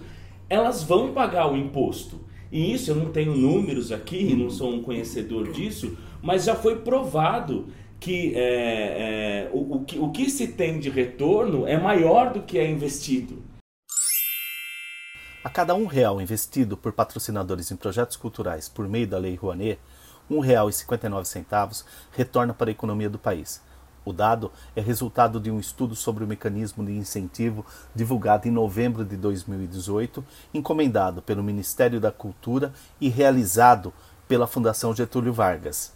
[0.49, 2.19] elas vão pagar o imposto.
[2.51, 6.79] E isso eu não tenho números aqui, não sou um conhecedor disso, mas já foi
[6.79, 7.67] provado
[7.99, 12.41] que, é, é, o, o, que o que se tem de retorno é maior do
[12.41, 13.48] que é investido.
[15.41, 19.79] A cada um real investido por patrocinadores em projetos culturais por meio da Lei Rouanet,
[20.29, 23.61] R$ 1,59 retorna para a economia do país.
[24.03, 29.05] O dado é resultado de um estudo sobre o mecanismo de incentivo divulgado em novembro
[29.05, 33.93] de 2018, encomendado pelo Ministério da Cultura e realizado
[34.27, 35.93] pela Fundação Getúlio Vargas.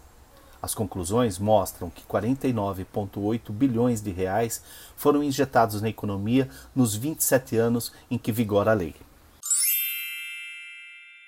[0.61, 4.63] As conclusões mostram que 49,8 bilhões de reais
[4.95, 8.95] foram injetados na economia nos 27 anos em que vigora a lei.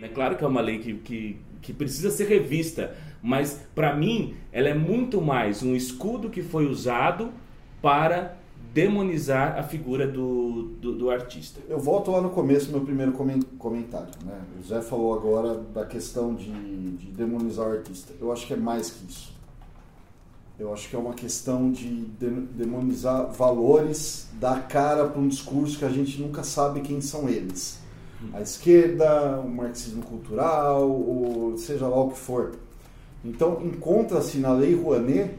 [0.01, 4.35] É claro que é uma lei que, que, que precisa ser revista, mas para mim
[4.51, 7.31] ela é muito mais um escudo que foi usado
[7.81, 8.37] para
[8.73, 11.61] demonizar a figura do, do, do, artista.
[11.69, 13.13] Eu volto lá no começo, meu primeiro
[13.57, 14.09] comentário.
[14.25, 14.37] Né?
[14.59, 18.11] O Zé falou agora da questão de, de demonizar o artista.
[18.19, 19.33] Eu acho que é mais que isso.
[20.59, 21.87] Eu acho que é uma questão de
[22.51, 27.84] demonizar valores, dar cara para um discurso que a gente nunca sabe quem são eles
[28.33, 32.53] a esquerda, o marxismo cultural, ou seja lá o que for.
[33.23, 35.31] Então, encontra-se na Lei Rouanet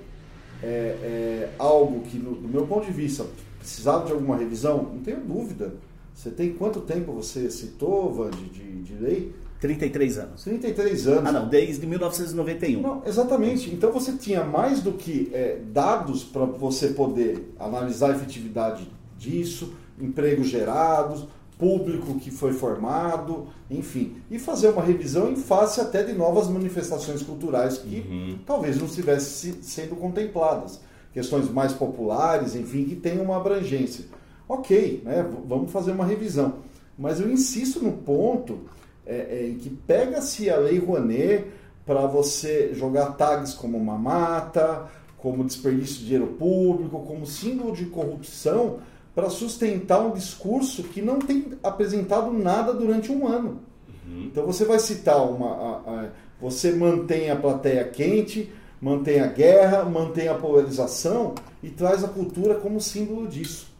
[0.62, 3.24] é, é, algo que, no, do meu ponto de vista,
[3.58, 4.90] precisava de alguma revisão?
[4.94, 5.74] Não tenho dúvida.
[6.14, 9.34] Você tem quanto tempo você citou, Van, de, de, de lei?
[9.60, 10.44] 33 anos.
[10.44, 11.26] 33 anos.
[11.26, 12.80] Ah, não, desde 1991.
[12.80, 13.72] Não, exatamente.
[13.72, 19.74] Então você tinha mais do que é, dados para você poder analisar a efetividade disso,
[20.00, 21.26] empregos gerados,
[21.58, 27.22] público que foi formado, enfim, e fazer uma revisão em face até de novas manifestações
[27.22, 28.38] culturais que uhum.
[28.44, 30.80] talvez não estivessem sendo contempladas,
[31.12, 34.04] questões mais populares, enfim, que tenham uma abrangência.
[34.48, 36.66] Ok, né, vamos fazer uma revisão.
[36.98, 38.60] Mas eu insisto no ponto
[39.06, 41.46] é, é, em que pega-se a Lei Rouanet
[41.84, 48.78] para você jogar tags como mamata, como desperdício de dinheiro público, como símbolo de corrupção,
[49.16, 53.62] para sustentar um discurso que não tem apresentado nada durante um ano.
[54.06, 54.24] Uhum.
[54.26, 55.52] Então você vai citar uma.
[55.52, 62.04] A, a, você mantém a plateia quente, mantém a guerra, mantém a polarização e traz
[62.04, 63.74] a cultura como símbolo disso.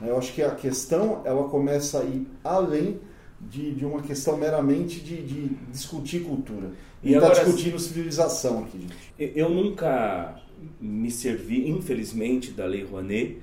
[0.00, 2.98] Eu acho que a questão ela começa a ir além
[3.38, 6.70] de, de uma questão meramente de, de discutir cultura.
[7.02, 9.36] E está discutindo civilização aqui, gente.
[9.38, 10.40] Eu nunca
[10.80, 13.38] me servi, infelizmente, da Lei Rouanet,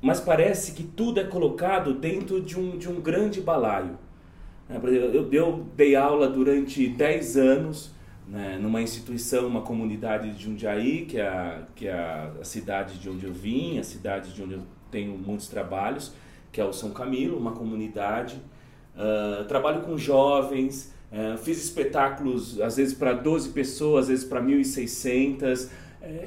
[0.00, 3.98] mas parece que tudo é colocado dentro de um, de um grande balaio.
[4.68, 11.06] Né, eu, eu dei aula durante 10 anos né, numa instituição, uma comunidade de Jundiaí,
[11.06, 14.54] que é, a, que é a cidade de onde eu vim, a cidade de onde
[14.54, 16.12] eu tenho muitos trabalhos,
[16.52, 18.36] que é o São Camilo, uma comunidade.
[18.94, 24.42] Uh, trabalho com jovens, uh, fiz espetáculos às vezes para 12 pessoas, às vezes para
[24.42, 25.70] 1.600, uh,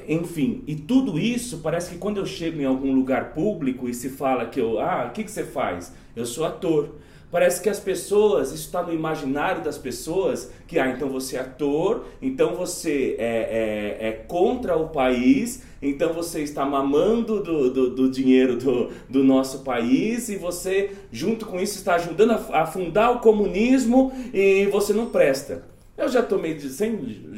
[0.08, 0.62] enfim.
[0.66, 4.46] E tudo isso parece que quando eu chego em algum lugar público e se fala
[4.46, 5.92] que eu, ah, o que, que você faz?
[6.14, 6.90] Eu sou ator.
[7.30, 11.40] Parece que as pessoas, isso está no imaginário das pessoas, que ah, então você é
[11.40, 17.90] ator, então você é, é, é contra o país, então você está mamando do, do,
[17.94, 22.66] do, dinheiro do, do nosso país e você, junto com isso, está ajudando a, a
[22.66, 25.71] fundar o comunismo e você não presta.
[25.96, 26.58] Eu já tomei,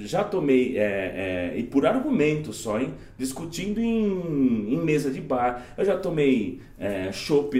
[0.05, 2.95] já tomei, é, é, e por argumento só, hein?
[3.19, 5.67] discutindo em, em mesa de bar.
[5.77, 7.11] Eu já tomei é,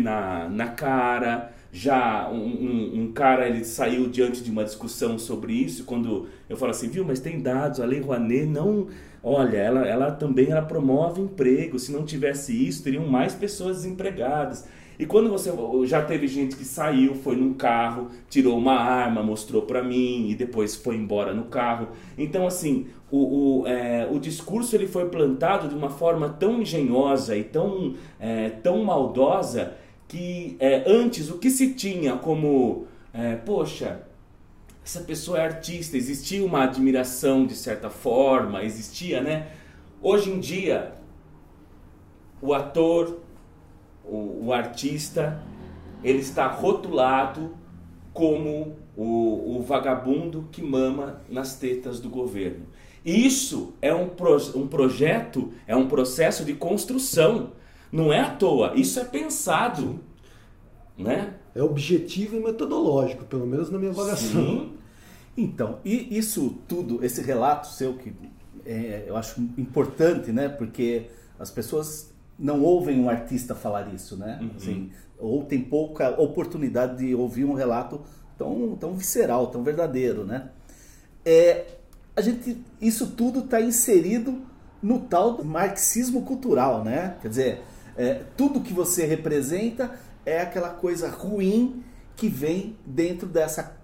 [0.01, 5.53] na, na cara, já um, um, um, cara ele saiu diante de uma discussão sobre
[5.53, 8.87] isso quando eu falo assim viu mas tem dados a lei Rouanet não
[9.21, 14.69] olha ela, ela também ela promove emprego se não tivesse isso teriam mais pessoas desempregadas
[14.99, 15.53] e quando você
[15.85, 20.35] já teve gente que saiu foi num carro tirou uma arma mostrou para mim e
[20.35, 25.69] depois foi embora no carro então assim o, o, é, o discurso ele foi plantado
[25.69, 29.75] de uma forma tão engenhosa e tão é, tão maldosa
[30.15, 34.03] que é, antes o que se tinha como, é, poxa,
[34.85, 39.49] essa pessoa é artista, existia uma admiração de certa forma, existia, né?
[40.03, 40.93] Hoje em dia,
[42.41, 43.21] o ator,
[44.05, 45.43] o, o artista,
[46.03, 47.55] ele está rotulado
[48.13, 52.67] como o, o, vagabundo que mama nas tetas do governo.
[53.05, 57.53] Isso é um, pro, um projeto, é um processo de construção.
[57.91, 60.01] Não é à toa, isso é pensado.
[60.97, 61.35] Né?
[61.55, 64.43] É objetivo e metodológico, pelo menos na minha avaliação.
[64.43, 64.73] Sim.
[65.37, 68.13] Então, e isso tudo, esse relato seu que
[68.65, 70.49] é, eu acho importante, né?
[70.49, 71.07] Porque
[71.39, 74.39] as pessoas não ouvem um artista falar isso, né?
[74.41, 74.51] Uhum.
[74.57, 78.01] Assim, ou tem pouca oportunidade de ouvir um relato
[78.37, 80.51] tão, tão visceral, tão verdadeiro, né?
[81.25, 81.67] É,
[82.17, 84.43] a gente, isso tudo está inserido
[84.83, 87.17] no tal do marxismo cultural, né?
[87.23, 87.63] Quer dizer,
[87.97, 91.83] é, tudo que você representa é aquela coisa ruim
[92.17, 93.77] que vem dentro dessa,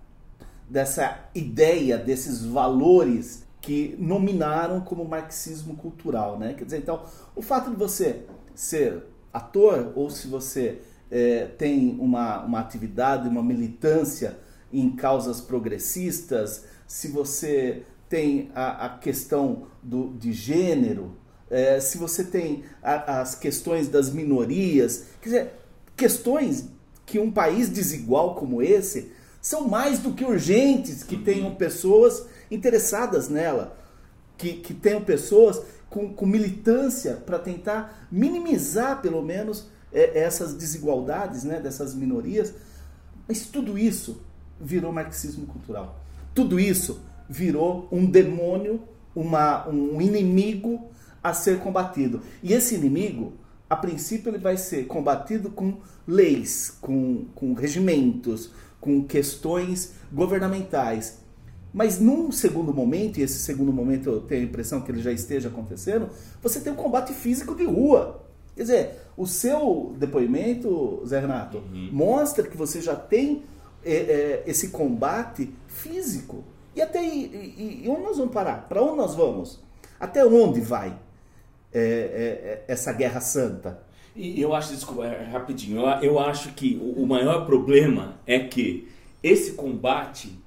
[0.68, 6.54] dessa ideia, desses valores que nominaram como marxismo cultural, né?
[6.54, 7.02] Quer dizer, então,
[7.34, 8.26] o fato de você
[8.60, 14.38] ser ator ou se você é, tem uma, uma atividade, uma militância
[14.70, 21.16] em causas progressistas, se você tem a, a questão do, de gênero,
[21.48, 25.52] é, se você tem a, as questões das minorias, quer dizer,
[25.96, 26.68] questões
[27.06, 33.30] que um país desigual como esse são mais do que urgentes que tenham pessoas interessadas
[33.30, 33.78] nela,
[34.36, 41.44] que, que tenham pessoas com, com militância para tentar minimizar, pelo menos, é, essas desigualdades
[41.44, 42.54] né, dessas minorias.
[43.28, 44.22] Mas tudo isso
[44.60, 46.00] virou marxismo cultural.
[46.34, 48.80] Tudo isso virou um demônio,
[49.14, 50.88] uma, um inimigo
[51.22, 52.22] a ser combatido.
[52.42, 53.32] E esse inimigo,
[53.68, 58.50] a princípio, ele vai ser combatido com leis, com, com regimentos,
[58.80, 61.19] com questões governamentais.
[61.72, 65.12] Mas num segundo momento, e esse segundo momento eu tenho a impressão que ele já
[65.12, 66.08] esteja acontecendo,
[66.42, 68.22] você tem um combate físico de rua.
[68.56, 71.90] Quer dizer, o seu depoimento, Zé Renato, uhum.
[71.92, 73.44] mostra que você já tem
[73.84, 76.44] é, é, esse combate físico.
[76.74, 78.68] E até e, e, e onde nós vamos parar?
[78.68, 79.60] Para onde nós vamos?
[79.98, 80.96] Até onde vai?
[81.72, 83.82] É, é, é, essa guerra santa.
[84.14, 88.40] E eu acho, desculpa, é, rapidinho, eu, eu acho que o, o maior problema é
[88.40, 88.88] que
[89.22, 90.38] esse combate,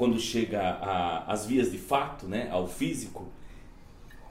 [0.00, 0.78] quando chega
[1.26, 3.28] às vias de fato, né, ao físico,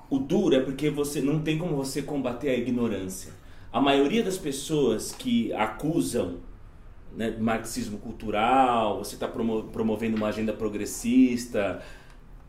[0.09, 3.31] o duro é porque você não tem como você combater a ignorância.
[3.71, 6.37] A maioria das pessoas que acusam
[7.15, 11.83] né, marxismo cultural, você está promo promovendo uma agenda progressista.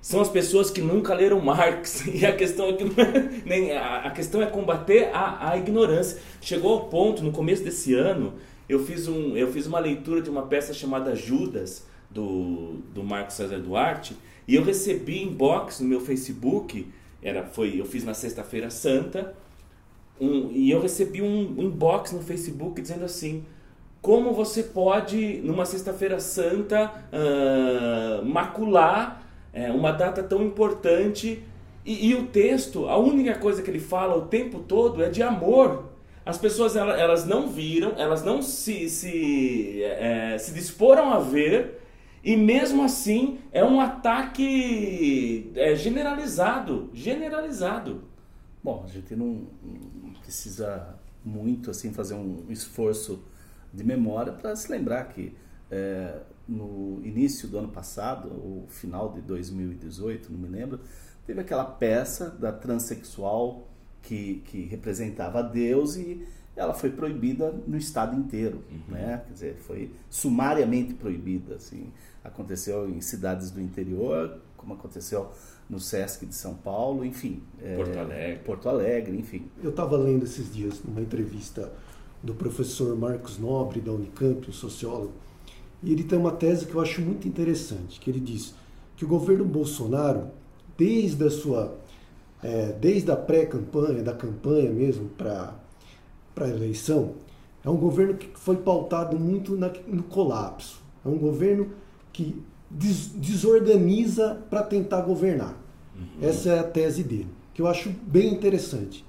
[0.00, 2.06] São as pessoas que nunca leram Marx.
[2.08, 6.22] E a questão é que é, nem, a, questão é combater a, a ignorância.
[6.40, 8.32] Chegou ao ponto, no começo desse ano,
[8.66, 13.36] eu fiz, um, eu fiz uma leitura de uma peça chamada Judas, do, do Marcos
[13.36, 16.86] César Duarte, e eu recebi inbox no meu Facebook,
[17.22, 19.34] era, foi, eu fiz na sexta-feira santa,
[20.20, 23.44] um, e eu recebi um, inbox no Facebook dizendo assim,
[24.02, 29.22] como você pode, numa sexta-feira santa, uh, macular
[29.54, 31.42] uh, uma data tão importante
[31.84, 35.22] e, e, o texto, a única coisa que ele fala o tempo todo é de
[35.22, 35.86] amor.
[36.24, 41.79] As pessoas elas, elas não viram, elas não se, se, é, se disporam a ver
[42.22, 48.04] e mesmo assim é um ataque é, generalizado, generalizado.
[48.62, 49.46] Bom, a gente não
[50.20, 53.22] precisa muito assim fazer um esforço
[53.72, 55.34] de memória para se lembrar que
[55.70, 60.80] é, no início do ano passado, ou final de 2018, não me lembro,
[61.24, 63.68] teve aquela peça da transexual
[64.02, 68.94] que, que representava Deus e ela foi proibida no estado inteiro, uhum.
[68.94, 69.22] né?
[69.26, 71.92] Quer dizer, foi sumariamente proibida, assim.
[72.22, 75.30] Aconteceu em cidades do interior, como aconteceu
[75.68, 77.42] no Sesc de São Paulo, enfim.
[77.62, 78.38] É, Porto é, Alegre.
[78.44, 79.48] Porto Alegre, enfim.
[79.62, 81.72] Eu estava lendo esses dias numa entrevista
[82.22, 85.12] do professor Marcos Nobre da Unicamp, um sociólogo,
[85.82, 88.54] e ele tem uma tese que eu acho muito interessante, que ele diz
[88.96, 90.28] que o governo Bolsonaro,
[90.76, 91.78] desde a sua,
[92.42, 95.54] é, desde a pré-campanha, da campanha mesmo para
[96.36, 97.14] a eleição,
[97.64, 100.82] é um governo que foi pautado muito na, no colapso.
[101.04, 101.70] É um governo
[102.20, 102.36] que
[102.70, 105.58] des, desorganiza para tentar governar.
[105.96, 106.28] Uhum.
[106.28, 109.04] Essa é a tese dele, que eu acho bem interessante.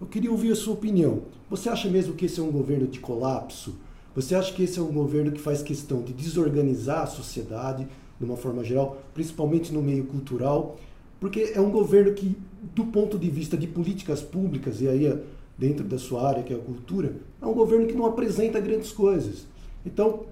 [0.00, 1.22] Eu queria ouvir a sua opinião.
[1.50, 3.76] Você acha mesmo que esse é um governo de colapso?
[4.14, 7.86] Você acha que esse é um governo que faz questão de desorganizar a sociedade
[8.18, 10.78] de uma forma geral, principalmente no meio cultural?
[11.20, 12.36] Porque é um governo que,
[12.74, 15.22] do ponto de vista de políticas públicas, e aí
[15.58, 18.92] dentro da sua área, que é a cultura, é um governo que não apresenta grandes
[18.92, 19.46] coisas.
[19.84, 20.24] Então,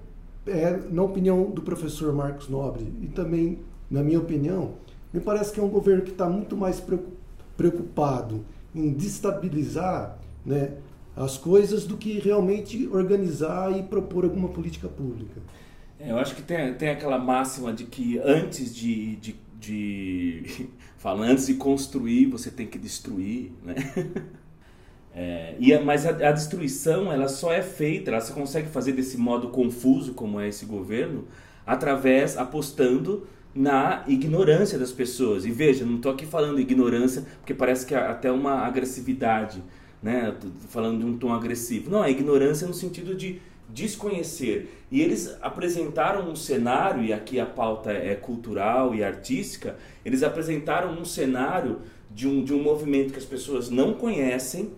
[0.46, 3.58] é, na opinião do professor Marcos Nobre e também
[3.90, 4.74] na minha opinião,
[5.12, 6.82] me parece que é um governo que está muito mais
[7.56, 10.72] preocupado em destabilizar né,
[11.16, 15.40] as coisas do que realmente organizar e propor alguma política pública.
[15.98, 20.68] É, eu acho que tem, tem aquela máxima de que antes de, de, de
[20.98, 23.74] fala, antes de construir você tem que destruir, né?
[25.14, 28.92] É, e a, mas a, a, destruição ela só é feita, ela só consegue fazer
[28.92, 31.24] desse modo confuso como é esse governo,
[31.64, 35.44] através apostando na ignorância das pessoas.
[35.44, 39.62] E veja, não estou aqui falando ignorância porque parece que é até uma agressividade,
[40.02, 40.34] né?
[40.68, 41.90] Falando de um tom agressivo.
[41.90, 44.84] Não, é ignorância no sentido de desconhecer.
[44.90, 50.92] E eles apresentaram um cenário, e aqui a pauta é cultural e artística, eles apresentaram
[50.92, 54.72] um cenário de um, de um movimento que as pessoas não conhecem,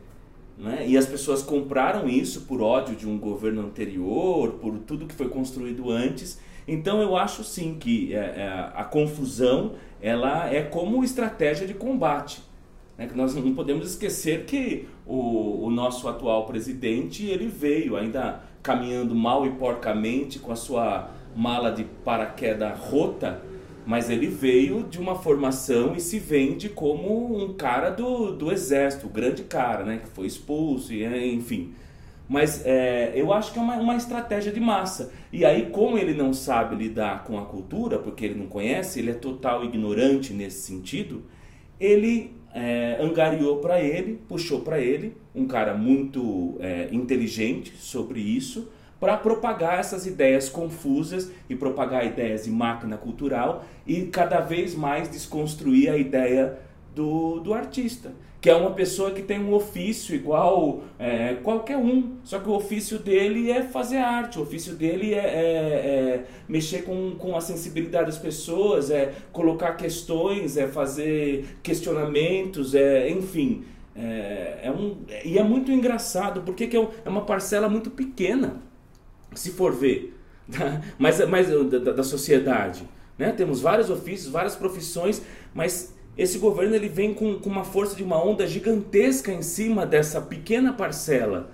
[0.57, 0.85] né?
[0.87, 5.29] E as pessoas compraram isso por ódio de um governo anterior, por tudo que foi
[5.29, 6.41] construído antes.
[6.67, 12.43] Então eu acho sim que é, é, a confusão ela é como estratégia de combate.
[12.97, 13.07] Né?
[13.07, 19.15] Que nós não podemos esquecer que o, o nosso atual presidente ele veio ainda caminhando
[19.15, 23.43] mal e porcamente com a sua mala de paraquedas rota
[23.87, 29.07] mas ele veio de uma formação e se vende como um cara do, do exército,
[29.07, 30.01] o grande cara, né?
[30.03, 31.72] Que foi expulso, e, é, enfim.
[32.28, 35.12] Mas é, eu acho que é uma, uma estratégia de massa.
[35.32, 39.12] E aí, como ele não sabe lidar com a cultura, porque ele não conhece, ele
[39.12, 41.22] é total ignorante nesse sentido,
[41.78, 48.68] ele é, angariou para ele, puxou para ele, um cara muito é, inteligente sobre isso,
[48.99, 55.09] para propagar essas ideias confusas e propagar ideias de máquina cultural e cada vez mais
[55.09, 56.59] desconstruir a ideia
[56.94, 62.16] do, do artista, que é uma pessoa que tem um ofício igual é, qualquer um,
[62.24, 66.84] só que o ofício dele é fazer arte, o ofício dele é, é, é, mexer
[66.84, 73.64] com, com a sensibilidade das pessoas, é colocar questões, é fazer questionamentos, é, enfim.
[73.94, 78.66] É, é um, e é muito engraçado, porque é, é uma parcela muito pequena
[79.39, 80.16] se for ver,
[80.99, 82.89] mas, mas da, da sociedade.
[83.18, 83.32] Né?
[83.32, 85.22] Temos vários ofícios, várias profissões,
[85.55, 89.84] mas esse governo ele vem com, com uma força de uma onda gigantesca em cima
[89.84, 91.51] dessa pequena parcela.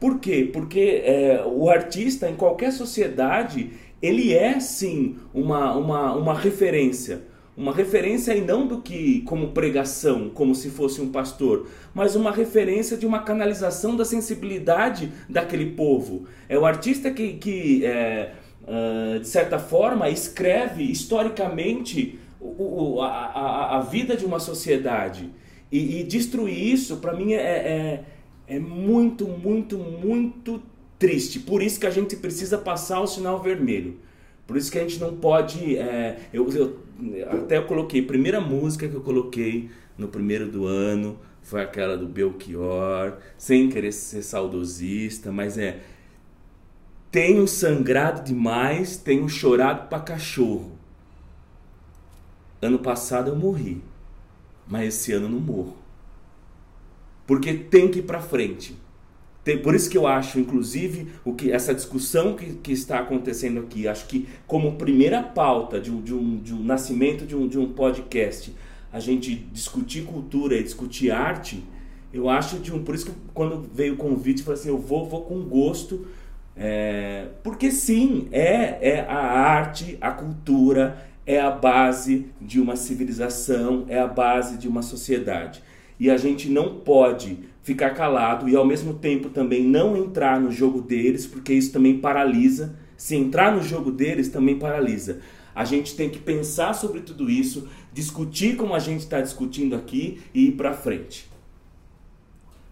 [0.00, 0.48] Por quê?
[0.52, 7.22] Porque é, o artista, em qualquer sociedade, ele é sim uma, uma, uma referência.
[7.58, 12.30] Uma referência e não do que como pregação, como se fosse um pastor, mas uma
[12.30, 16.26] referência de uma canalização da sensibilidade daquele povo.
[16.48, 18.32] É o artista que, que é,
[18.62, 25.28] uh, de certa forma, escreve historicamente o, o, a, a, a, vida de uma sociedade.
[25.70, 28.04] E, e destruir isso, para mim, é, é,
[28.46, 30.62] é muito, muito, muito
[30.96, 31.40] triste.
[31.40, 33.96] Por isso que a gente precisa passar o sinal vermelho.
[34.46, 35.76] Por isso que a gente não pode.
[35.76, 36.87] É, eu, eu,
[37.30, 42.06] até eu coloquei, primeira música que eu coloquei no primeiro do ano foi aquela do
[42.06, 45.80] Belchior, sem querer ser saudosista, mas é.
[47.10, 50.72] Tenho sangrado demais, tenho chorado pra cachorro.
[52.60, 53.82] Ano passado eu morri,
[54.66, 55.76] mas esse ano não morro.
[57.26, 58.76] Porque tem que ir pra frente.
[59.48, 63.60] Tem, por isso que eu acho, inclusive, o que essa discussão que, que está acontecendo
[63.60, 67.48] aqui, acho que como primeira pauta de um, de um, de um nascimento de um,
[67.48, 68.54] de um podcast,
[68.92, 71.64] a gente discutir cultura e discutir arte,
[72.12, 72.84] eu acho de um.
[72.84, 76.06] Por isso que quando veio o convite, eu falei assim: eu vou, vou com gosto.
[76.54, 83.86] É, porque sim, é, é a arte, a cultura, é a base de uma civilização,
[83.88, 85.62] é a base de uma sociedade.
[85.98, 90.50] E a gente não pode ficar calado e ao mesmo tempo também não entrar no
[90.50, 92.74] jogo deles, porque isso também paralisa.
[92.96, 95.20] Se entrar no jogo deles também paralisa.
[95.54, 100.22] A gente tem que pensar sobre tudo isso, discutir como a gente está discutindo aqui
[100.32, 101.30] e ir para frente.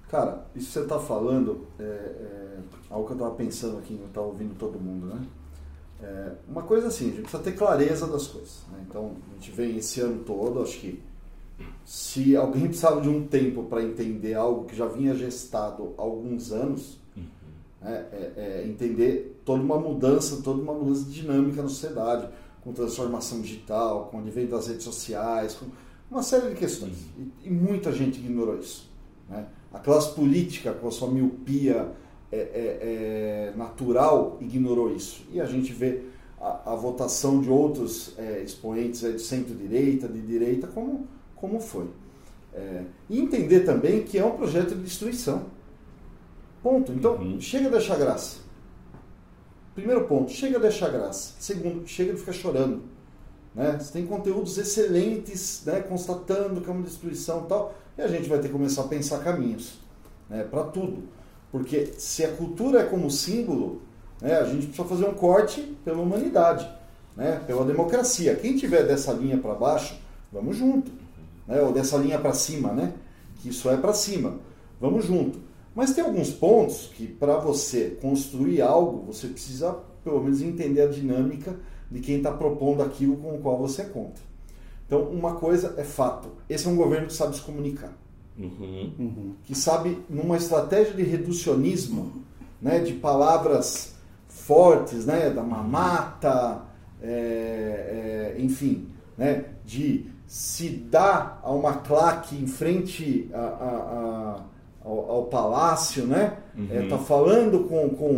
[0.08, 4.06] Cara, isso que você está falando é, é, algo que eu estava pensando aqui, eu
[4.06, 5.20] estava ouvindo todo mundo, né?
[6.02, 8.62] É, uma coisa assim, a gente precisa ter clareza das coisas.
[8.72, 8.86] Né?
[8.88, 11.02] Então, a gente vem esse ano todo, acho que
[11.84, 16.52] se alguém precisava de um tempo para entender algo que já vinha gestado há alguns
[16.52, 17.22] anos, uhum.
[17.80, 22.28] né, é, é entender toda uma mudança, toda uma mudança dinâmica na sociedade,
[22.62, 25.66] com transformação digital, com o advento das redes sociais, com
[26.10, 26.96] uma série de questões.
[27.16, 27.28] Uhum.
[27.44, 28.90] E, e, muita gente ignorou isso.
[29.30, 29.46] Né?
[29.72, 31.92] A classe política, com a sua miopia
[32.32, 35.24] é, é, é natural, ignorou isso.
[35.32, 36.02] E a gente vê
[36.40, 41.06] a, a votação de outros é, expoentes de centro-direita, de direita, como
[41.36, 41.88] como foi.
[42.52, 45.44] É, e entender também que é um projeto de destruição.
[46.62, 46.90] Ponto.
[46.90, 47.40] Então, uhum.
[47.40, 48.38] chega a deixar graça.
[49.74, 51.34] Primeiro ponto, chega a deixar graça.
[51.38, 52.82] Segundo, chega de ficar chorando.
[53.54, 53.76] Né?
[53.78, 55.80] Você tem conteúdos excelentes, né?
[55.80, 58.88] constatando que é uma destruição e tal, e a gente vai ter que começar a
[58.88, 59.78] pensar caminhos
[60.28, 60.44] né?
[60.44, 61.04] para tudo.
[61.52, 63.82] Porque se a cultura é como símbolo,
[64.20, 64.38] né?
[64.38, 66.68] a gente precisa fazer um corte pela humanidade,
[67.14, 67.42] né?
[67.46, 68.34] pela democracia.
[68.34, 70.00] Quem tiver dessa linha para baixo,
[70.32, 70.90] vamos junto
[71.46, 71.60] né?
[71.62, 72.92] ou dessa linha para cima, né?
[73.36, 74.38] que isso é para cima.
[74.80, 75.38] Vamos junto.
[75.74, 80.88] Mas tem alguns pontos que, para você construir algo, você precisa, pelo menos, entender a
[80.88, 81.54] dinâmica
[81.90, 84.20] de quem está propondo aquilo com o qual você conta.
[84.86, 87.92] Então, uma coisa é fato: esse é um governo que sabe se comunicar.
[88.38, 88.92] Uhum.
[88.98, 89.34] Uhum.
[89.44, 92.22] Que sabe, numa estratégia de reducionismo,
[92.60, 93.94] né, de palavras
[94.28, 96.62] fortes, né, da mamata,
[97.02, 104.40] é, é, enfim, né, de se dá a uma claque em frente a, a, a,
[104.84, 106.38] ao, ao, palácio, né?
[106.56, 106.68] Uhum.
[106.70, 108.16] É, tá falando com, com,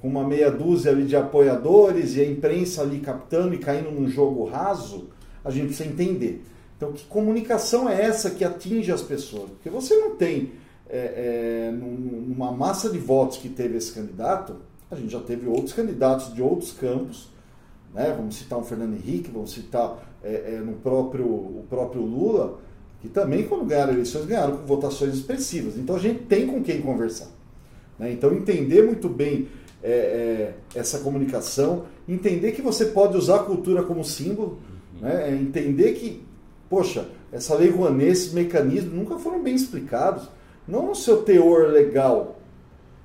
[0.00, 4.08] com, uma meia dúzia ali de apoiadores e a imprensa ali captando e caindo num
[4.08, 5.10] jogo raso,
[5.44, 6.42] a gente precisa entender.
[6.76, 9.50] Então, que comunicação é essa que atinge as pessoas?
[9.50, 10.52] Porque você não tem,
[10.88, 14.56] é, é, numa massa de votos que teve esse candidato,
[14.90, 17.31] a gente já teve outros candidatos de outros campos,
[17.94, 18.14] né?
[18.16, 22.58] vamos citar o Fernando Henrique, vamos citar é, é, no próprio, o próprio Lula,
[23.00, 25.76] que também, quando ganharam eleições, ganharam com votações expressivas.
[25.76, 27.28] Então a gente tem com quem conversar.
[27.98, 28.12] Né?
[28.12, 29.48] Então entender muito bem
[29.82, 34.60] é, é essa comunicação, entender que você pode usar a cultura como símbolo,
[35.02, 35.30] né?
[35.30, 36.22] É entender que,
[36.70, 40.30] poxa, essa lei Rouanet, esses mecanismos nunca foram bem explicados,
[40.66, 42.38] não no seu teor legal,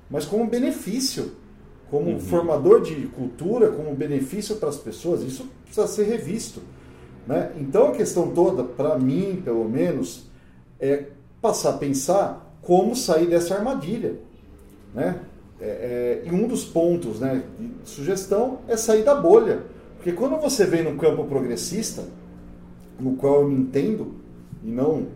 [0.08, 1.32] mas como benefício,
[1.90, 2.20] como uhum.
[2.20, 5.22] formador de cultura, como benefício para as pessoas.
[5.22, 6.60] Isso precisa ser revisto.
[7.26, 7.52] Né?
[7.58, 10.24] Então a questão toda, para mim pelo menos,
[10.80, 11.06] é
[11.40, 14.16] passar a pensar como sair dessa armadilha.
[14.94, 15.20] Né?
[15.60, 19.62] É, é, e um dos pontos né, de sugestão é sair da bolha.
[19.96, 22.04] Porque quando você vem no campo progressista,
[22.98, 24.14] no qual eu me entendo,
[24.62, 25.06] e não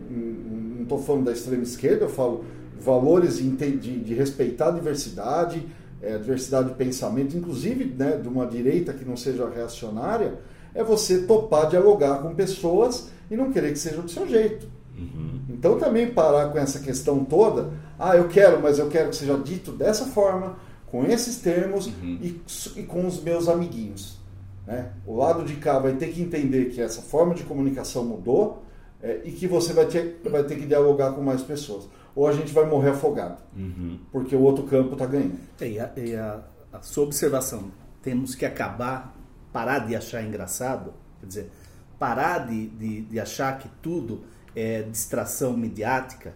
[0.81, 2.43] estou falando da extrema esquerda, eu falo
[2.79, 5.65] valores de, de, de respeitar a diversidade,
[6.03, 10.37] é, diversidade de pensamento, inclusive né, de uma direita que não seja reacionária,
[10.75, 14.67] é você topar dialogar com pessoas e não querer que seja do seu jeito.
[14.97, 15.39] Uhum.
[15.49, 19.37] Então também parar com essa questão toda, ah, eu quero, mas eu quero que seja
[19.37, 22.19] dito dessa forma, com esses termos uhum.
[22.21, 22.41] e,
[22.75, 24.19] e, com os meus amiguinhos.
[24.67, 24.91] Né?
[25.07, 28.63] O lado de cá vai ter que entender que essa forma de comunicação mudou
[29.01, 31.87] é, e que você vai ter, vai ter que dialogar com mais pessoas.
[32.15, 33.99] Ou a gente vai morrer afogado, Uhum.
[34.11, 35.37] porque o outro campo está ganhando.
[35.59, 36.41] E a, e a,
[36.71, 39.15] a sua observação, temos que acabar,
[39.51, 41.51] parar de achar engraçado, quer dizer,
[41.97, 44.21] parar de, de, de achar que tudo
[44.55, 46.33] é distração mediática,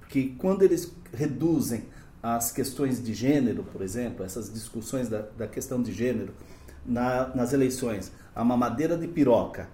[0.00, 1.84] porque quando eles reduzem
[2.22, 6.32] as questões de gênero, por exemplo, essas discussões da, da questão de gênero
[6.86, 9.68] na, nas eleições, a mamadeira de piroca,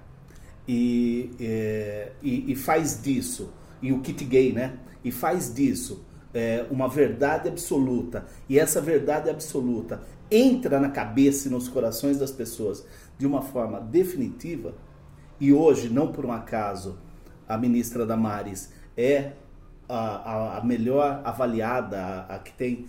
[0.67, 3.51] e, é, e, e faz disso,
[3.83, 4.79] e o kit gay, né?
[5.05, 11.51] E faz disso é, uma verdade absoluta, e essa verdade absoluta entra na cabeça e
[11.51, 12.85] nos corações das pessoas
[13.19, 14.75] de uma forma definitiva,
[15.41, 16.99] e hoje, não por um acaso,
[17.49, 19.33] a ministra Damares é
[19.89, 22.87] a, a, a melhor avaliada, a, a que tem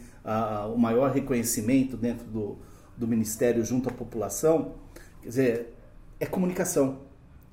[0.74, 2.58] o maior reconhecimento dentro do,
[2.96, 4.76] do ministério junto à população,
[5.22, 5.74] quer dizer,
[6.20, 7.00] é comunicação.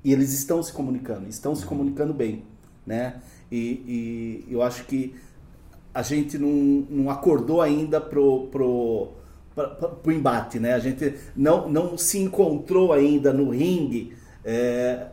[0.03, 2.45] E eles estão se comunicando, estão se comunicando bem,
[2.85, 3.15] né?
[3.51, 5.15] E, e eu acho que
[5.93, 6.49] a gente não,
[6.89, 9.09] não acordou ainda pro, pro,
[9.55, 10.73] pra- pra- pro embate, né?
[10.73, 14.13] A gente não, não se encontrou ainda no ringue.
[14.45, 15.07] é,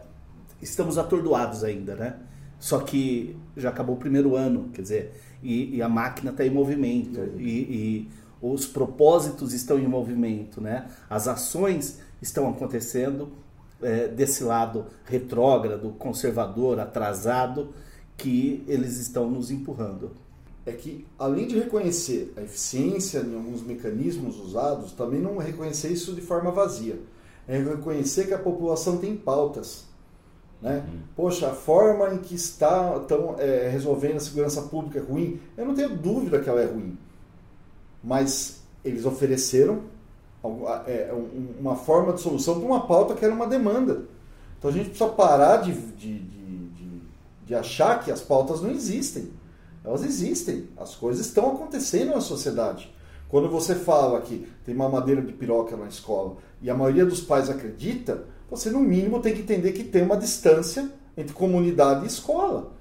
[0.62, 2.14] estamos atordoados ainda, né?
[2.58, 5.12] Só que já acabou o primeiro ano, quer dizer,
[5.42, 8.08] e, e a máquina está em movimento, e, e
[8.40, 10.86] os propósitos estão em movimento, né?
[11.08, 13.28] As ações estão acontecendo
[13.82, 17.70] é, desse lado retrógrado, conservador, atrasado,
[18.16, 20.12] que eles estão nos empurrando.
[20.64, 26.12] é que, além de reconhecer a eficiência em alguns mecanismos usados, também não reconhecer isso
[26.12, 26.98] de forma vazia.
[27.46, 29.84] É reconhecer que a população tem pautas.
[30.60, 30.84] Né?
[31.14, 35.40] Poxa, a forma em que está tão, é, resolvendo a segurança pública é ruim.
[35.56, 36.98] Eu não tenho dúvida que ela é ruim.
[38.02, 39.82] Mas eles ofereceram
[40.42, 44.04] uma forma de solução para uma pauta que era uma demanda.
[44.58, 47.02] Então a gente precisa parar de, de, de, de,
[47.46, 49.30] de achar que as pautas não existem.
[49.84, 50.68] Elas existem.
[50.76, 52.92] As coisas estão acontecendo na sociedade.
[53.28, 57.50] Quando você fala que tem mamadeira de piroca na escola e a maioria dos pais
[57.50, 62.72] acredita, você no mínimo tem que entender que tem uma distância entre comunidade e escola,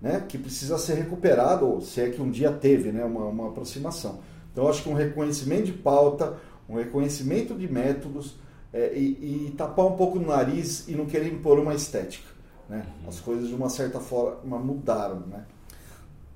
[0.00, 0.24] né?
[0.28, 3.04] que precisa ser recuperado, ou se é que um dia teve né?
[3.04, 4.20] uma, uma aproximação.
[4.52, 6.36] Então, acho que um reconhecimento de pauta,
[6.68, 8.36] um reconhecimento de métodos
[8.72, 12.28] é, e, e tapar um pouco o nariz e não querer impor uma estética.
[12.68, 12.84] Né?
[13.06, 15.20] As coisas, de uma certa forma, mudaram.
[15.20, 15.44] Né?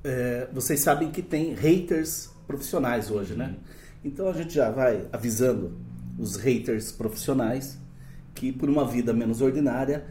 [0.04, 3.56] É, vocês sabem que tem haters profissionais hoje, né?
[4.04, 5.76] Então a gente já vai avisando
[6.18, 7.78] os haters profissionais
[8.34, 10.06] que por uma vida menos ordinária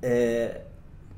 [0.00, 0.62] é,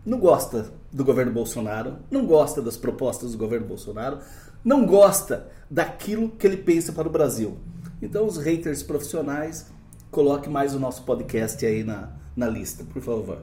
[0.05, 4.19] não gosta do governo Bolsonaro, não gosta das propostas do governo Bolsonaro,
[4.65, 7.59] não gosta daquilo que ele pensa para o Brasil.
[8.01, 9.73] Então os haters profissionais,
[10.11, 13.43] coloque mais o nosso podcast aí na, na lista, por favor.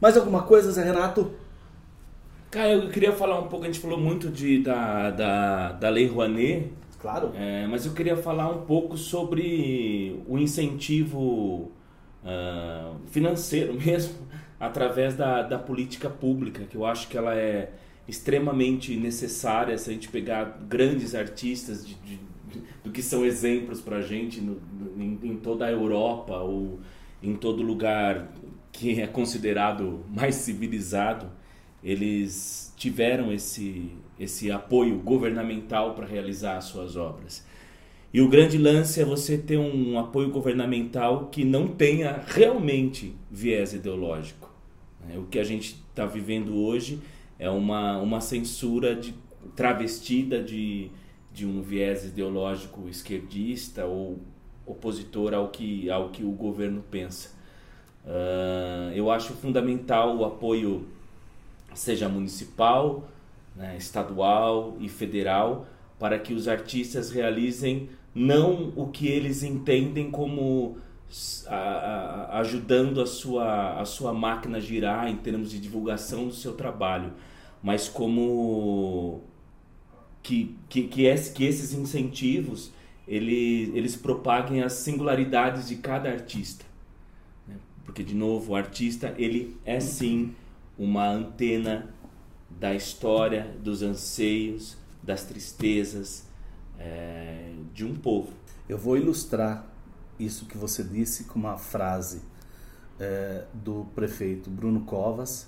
[0.00, 1.32] Mais alguma coisa, Zé Renato?
[2.50, 6.06] Cara, eu queria falar um pouco, a gente falou muito de, da, da, da Lei
[6.06, 7.32] Rouanet, Claro.
[7.34, 11.70] é, mas eu queria falar um pouco sobre o incentivo
[12.24, 14.14] ah, financeiro mesmo,
[14.58, 17.72] através da, da política pública, que eu acho que ela é
[18.08, 22.20] extremamente necessária se a gente pegar grandes artistas de- de-
[22.84, 24.58] do que são exemplos para a gente no-
[24.98, 26.80] em, em toda a Europa ou
[27.22, 28.32] em todo lugar
[28.72, 31.26] que é considerado mais civilizado,
[31.82, 37.44] eles tiveram esse, esse apoio governamental para realizar as suas obras.
[38.12, 43.74] E o grande lance é você ter um apoio governamental que não tenha realmente viés
[43.74, 44.50] ideológico.
[45.06, 45.18] né?
[45.18, 46.98] O que a gente está vivendo hoje
[47.38, 49.14] é uma, uma censura de,
[49.54, 50.90] travestida de,
[51.36, 54.18] de um viés ideológico esquerdista ou
[54.64, 57.30] opositor ao que, ao que o governo pensa.
[58.06, 60.86] Ah, eu acho fundamental o apoio,
[61.74, 63.06] seja municipal,
[63.54, 65.66] né, estadual e federal,
[65.98, 70.78] para que os artistas realizem não o que eles entendem como
[71.46, 76.32] a- a- ajudando a sua, a sua máquina a girar em termos de divulgação do
[76.34, 77.12] seu trabalho,
[77.62, 79.22] mas como
[80.26, 82.72] que, que, que, que esses incentivos
[83.06, 86.64] ele, eles propaguem as singularidades de cada artista.
[87.46, 87.54] né?
[87.84, 90.34] Porque, de novo, o artista ele é sim
[90.76, 91.94] uma antena
[92.50, 96.26] da história, dos anseios, das tristezas
[96.76, 98.32] é, de um povo.
[98.68, 99.64] Eu vou ilustrar
[100.18, 102.20] isso que você disse com uma frase
[102.98, 105.46] é, do prefeito Bruno Covas,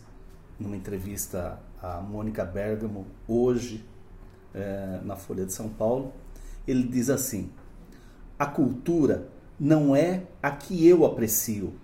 [0.57, 3.85] numa entrevista a Mônica Bergamo, hoje,
[4.59, 6.13] é, na Folha de São Paulo.
[6.67, 7.51] Ele diz assim:
[8.39, 9.29] a cultura
[9.59, 11.75] não é a que eu aprecio,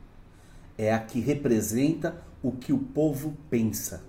[0.76, 4.02] é a que representa o que o povo pensa.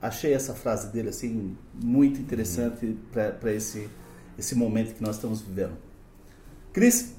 [0.00, 2.98] Achei essa frase dele assim muito interessante uhum.
[3.40, 3.88] para esse
[4.38, 5.76] esse momento que nós estamos vivendo.
[6.72, 7.12] Cris?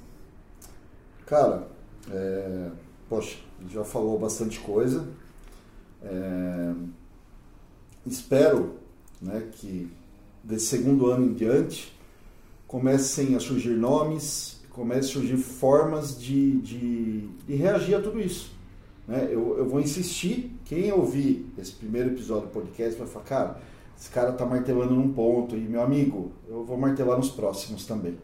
[1.25, 1.67] Cara,
[2.09, 2.71] é,
[3.09, 3.37] poxa,
[3.69, 5.05] já falou bastante coisa.
[6.01, 6.73] É,
[8.05, 8.79] espero
[9.21, 9.89] né, que
[10.43, 11.93] desse segundo ano em diante
[12.67, 18.51] comecem a surgir nomes, comecem a surgir formas de, de, de reagir a tudo isso.
[19.07, 19.27] Né?
[19.31, 23.61] Eu, eu vou insistir, quem ouvir esse primeiro episódio do podcast vai falar, cara,
[23.99, 28.17] esse cara está martelando num ponto, e meu amigo, eu vou martelar nos próximos também.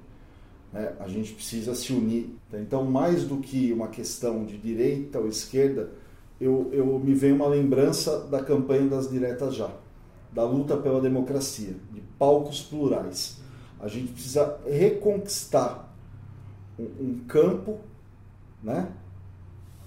[0.71, 0.93] Né?
[0.99, 2.29] A gente precisa se unir.
[2.53, 5.89] Então, mais do que uma questão de direita ou esquerda,
[6.39, 9.71] eu, eu me vem uma lembrança da campanha das diretas já,
[10.35, 13.39] da luta pela democracia, de palcos plurais.
[13.79, 15.95] A gente precisa reconquistar
[16.77, 17.79] um, um campo,
[18.61, 18.89] né?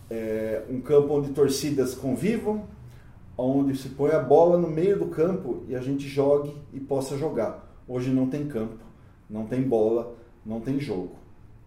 [0.08, 2.64] É, um campo onde torcidas convivam,
[3.36, 7.18] onde se põe a bola no meio do campo e a gente jogue e possa
[7.18, 7.70] jogar.
[7.86, 8.82] Hoje não tem campo,
[9.28, 10.14] não tem bola,
[10.46, 11.16] não tem jogo.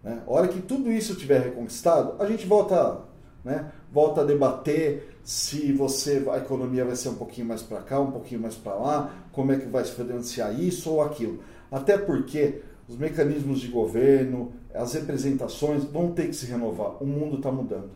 [0.02, 0.20] Né?
[0.26, 3.02] A hora que tudo isso tiver reconquistado, a gente volta,
[3.44, 3.70] né?
[3.92, 8.10] volta a debater se você a economia vai ser um pouquinho mais para cá, um
[8.10, 11.40] pouquinho mais para lá, como é que vai se financiar isso ou aquilo.
[11.70, 17.02] Até porque os mecanismos de governo, as representações vão ter que se renovar.
[17.02, 17.90] O mundo está mudando,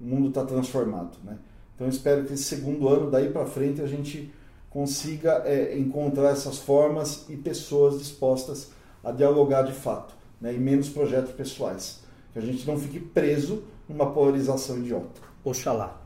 [0.00, 1.38] o mundo está transformado, né?
[1.74, 4.32] Então espero que esse segundo ano, daí para frente, a gente
[4.70, 8.70] consiga é, encontrar essas formas e pessoas dispostas
[9.04, 12.00] a dialogar de fato, né, e menos projetos pessoais.
[12.32, 15.20] Que a gente não fique preso numa polarização idiota.
[15.44, 16.05] Oxalá.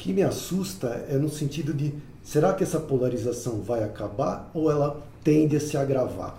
[0.00, 1.92] Que me assusta é no sentido de
[2.22, 6.38] será que essa polarização vai acabar ou ela tende a se agravar?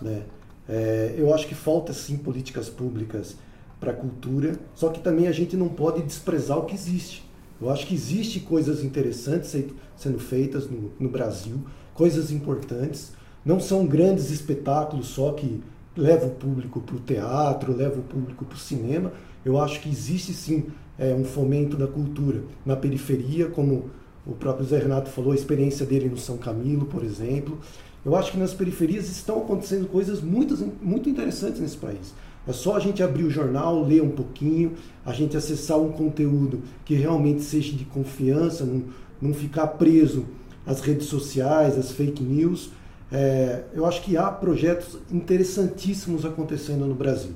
[0.00, 0.22] Né?
[0.68, 3.34] É, eu acho que falta sim políticas públicas
[3.80, 7.28] para a cultura, só que também a gente não pode desprezar o que existe.
[7.60, 9.56] Eu acho que existe coisas interessantes
[9.96, 13.10] sendo feitas no, no Brasil, coisas importantes.
[13.44, 15.60] Não são grandes espetáculos só que
[16.00, 19.12] levam o público para o teatro, levam o público para o cinema.
[19.44, 20.66] Eu acho que existe sim
[20.98, 23.90] é, um fomento da cultura na periferia, como
[24.26, 27.58] o próprio Zé Renato falou, a experiência dele no São Camilo, por exemplo.
[28.04, 32.14] Eu acho que nas periferias estão acontecendo coisas muito, muito interessantes nesse país.
[32.46, 34.72] É só a gente abrir o jornal, ler um pouquinho,
[35.04, 38.84] a gente acessar um conteúdo que realmente seja de confiança, não,
[39.20, 40.24] não ficar preso
[40.66, 42.70] às redes sociais, às fake news.
[43.12, 47.32] É, eu acho que há projetos interessantíssimos acontecendo no Brasil.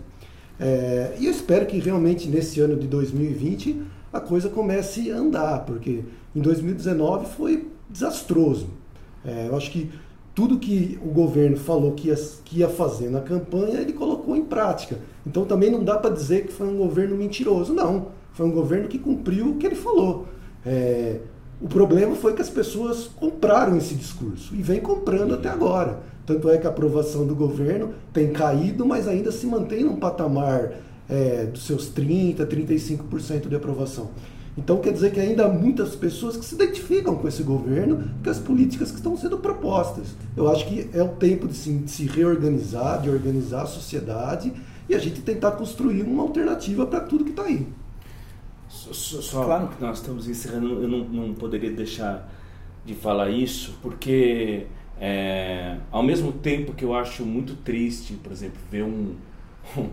[0.58, 5.64] É, e eu espero que realmente nesse ano de 2020 a coisa comece a andar,
[5.64, 6.04] porque
[6.34, 8.68] em 2019 foi desastroso.
[9.24, 9.90] É, eu acho que
[10.34, 14.44] tudo que o governo falou que ia, que ia fazer na campanha, ele colocou em
[14.44, 14.98] prática.
[15.26, 17.72] Então também não dá para dizer que foi um governo mentiroso.
[17.72, 20.26] Não, foi um governo que cumpriu o que ele falou.
[20.66, 21.20] É,
[21.61, 26.00] o problema foi que as pessoas compraram esse discurso e vem comprando até agora.
[26.26, 30.72] Tanto é que a aprovação do governo tem caído, mas ainda se mantém num patamar
[31.09, 34.11] é, dos seus 30%, 35% de aprovação.
[34.57, 38.30] Então quer dizer que ainda há muitas pessoas que se identificam com esse governo, com
[38.30, 40.14] as políticas que estão sendo propostas.
[40.36, 44.52] Eu acho que é o tempo de se, de se reorganizar, de organizar a sociedade
[44.88, 47.66] e a gente tentar construir uma alternativa para tudo que está aí.
[48.93, 52.28] Só, só claro que nós estamos encerrando, eu não, não poderia deixar
[52.85, 54.66] de falar isso, porque
[55.01, 59.14] é, ao mesmo tempo que eu acho muito triste, por exemplo, ver um,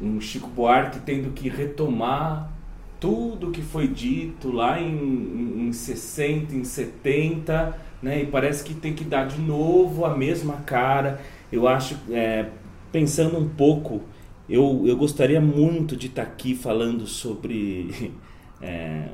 [0.00, 2.50] um Chico Buarque tendo que retomar
[2.98, 8.22] tudo que foi dito lá em, em, em 60, em 70, né?
[8.22, 11.20] E parece que tem que dar de novo a mesma cara.
[11.52, 12.46] Eu acho, é,
[12.90, 14.02] pensando um pouco,
[14.48, 18.12] eu, eu gostaria muito de estar aqui falando sobre
[18.62, 19.08] é,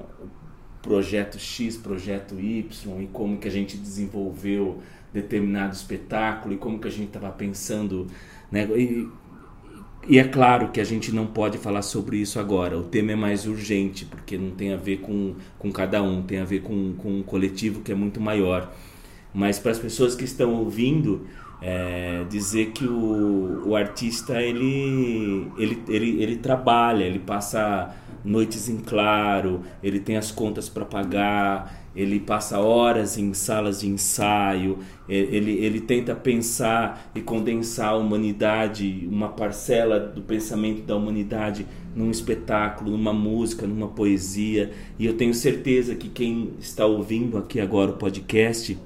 [0.83, 6.89] projeto X, projeto Y e como que a gente desenvolveu determinado espetáculo e como que
[6.89, 8.07] a gente estava pensando,
[8.51, 8.67] né?
[8.77, 9.09] E,
[10.09, 12.77] e é claro que a gente não pode falar sobre isso agora.
[12.77, 16.39] O tema é mais urgente, porque não tem a ver com, com cada um, tem
[16.41, 18.75] a ver com, com um coletivo que é muito maior.
[19.33, 21.27] Mas para as pessoas que estão ouvindo,
[21.63, 27.95] é, dizer que o, o artista ele, ele, ele, ele trabalha, ele passa
[28.25, 33.89] noites em claro, ele tem as contas para pagar, ele passa horas em salas de
[33.89, 41.67] ensaio, ele, ele tenta pensar e condensar a humanidade, uma parcela do pensamento da humanidade
[41.95, 44.73] num espetáculo, numa música, numa poesia.
[44.99, 48.77] E eu tenho certeza que quem está ouvindo aqui agora o podcast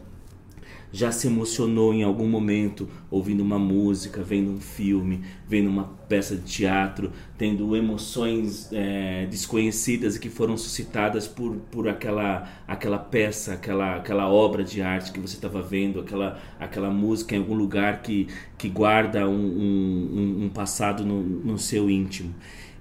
[0.92, 6.36] já se emocionou em algum momento ouvindo uma música, vendo um filme, vendo uma peça
[6.36, 13.96] de teatro, tendo emoções é, desconhecidas que foram suscitadas por, por aquela, aquela peça, aquela,
[13.96, 18.28] aquela obra de arte que você estava vendo, aquela, aquela música em algum lugar que,
[18.56, 22.34] que guarda um, um, um passado no, no seu íntimo.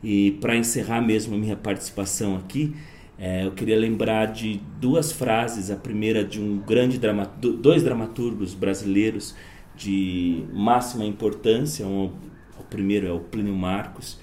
[0.03, 2.75] E para encerrar mesmo a minha participação aqui,
[3.17, 5.71] é, eu queria lembrar de duas frases.
[5.71, 9.35] A primeira de um grande dois dramaturgos brasileiros
[9.75, 11.85] de máxima importância.
[11.85, 12.11] Um,
[12.59, 14.19] o primeiro é o Plínio Marcos,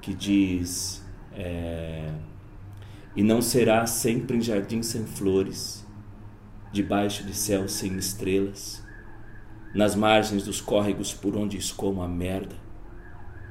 [0.00, 2.12] que diz: é,
[3.16, 5.84] E não será sempre em jardim sem flores,
[6.72, 8.84] debaixo de céu sem estrelas,
[9.74, 12.54] nas margens dos córregos por onde escomo a merda,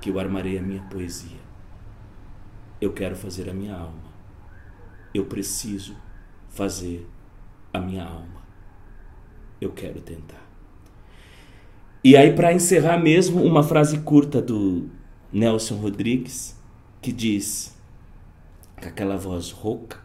[0.01, 1.43] que eu armarei a minha poesia.
[2.79, 4.04] Eu quero fazer a minha alma
[5.18, 5.95] eu preciso
[6.49, 7.07] fazer
[7.72, 8.43] a minha alma.
[9.59, 10.43] Eu quero tentar.
[12.03, 14.89] E aí, para encerrar mesmo, uma frase curta do
[15.32, 16.55] Nelson Rodrigues,
[17.01, 17.76] que diz,
[18.80, 19.99] com aquela voz rouca,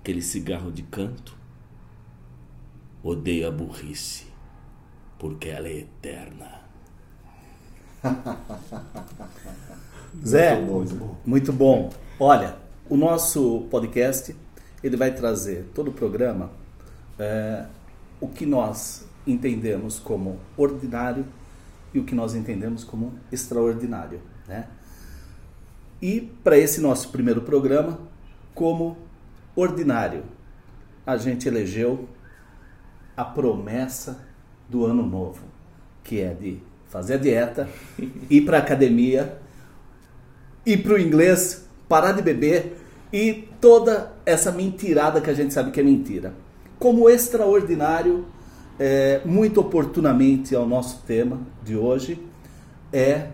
[0.00, 1.36] aquele cigarro de canto,
[3.02, 4.26] odeio a burrice,
[5.18, 6.60] porque ela é eterna.
[10.24, 11.80] Zé, muito bom, muito bom.
[11.80, 11.90] Muito bom.
[12.20, 12.56] Olha,
[12.88, 14.34] o nosso podcast
[14.82, 16.50] ele vai trazer todo o programa
[17.18, 17.66] é,
[18.20, 21.26] o que nós entendemos como ordinário
[21.92, 24.68] e o que nós entendemos como extraordinário, né?
[26.00, 27.98] E para esse nosso primeiro programa,
[28.54, 28.96] como
[29.56, 30.22] ordinário,
[31.04, 32.08] a gente elegeu
[33.16, 34.24] a promessa
[34.68, 35.42] do ano novo,
[36.04, 37.68] que é de fazer a dieta,
[38.30, 39.38] ir para a academia,
[40.64, 42.77] ir para o inglês, parar de beber
[43.12, 46.34] e toda essa mentirada que a gente sabe que é mentira.
[46.78, 48.26] Como extraordinário,
[48.78, 52.22] é, muito oportunamente ao nosso tema de hoje,
[52.92, 53.28] é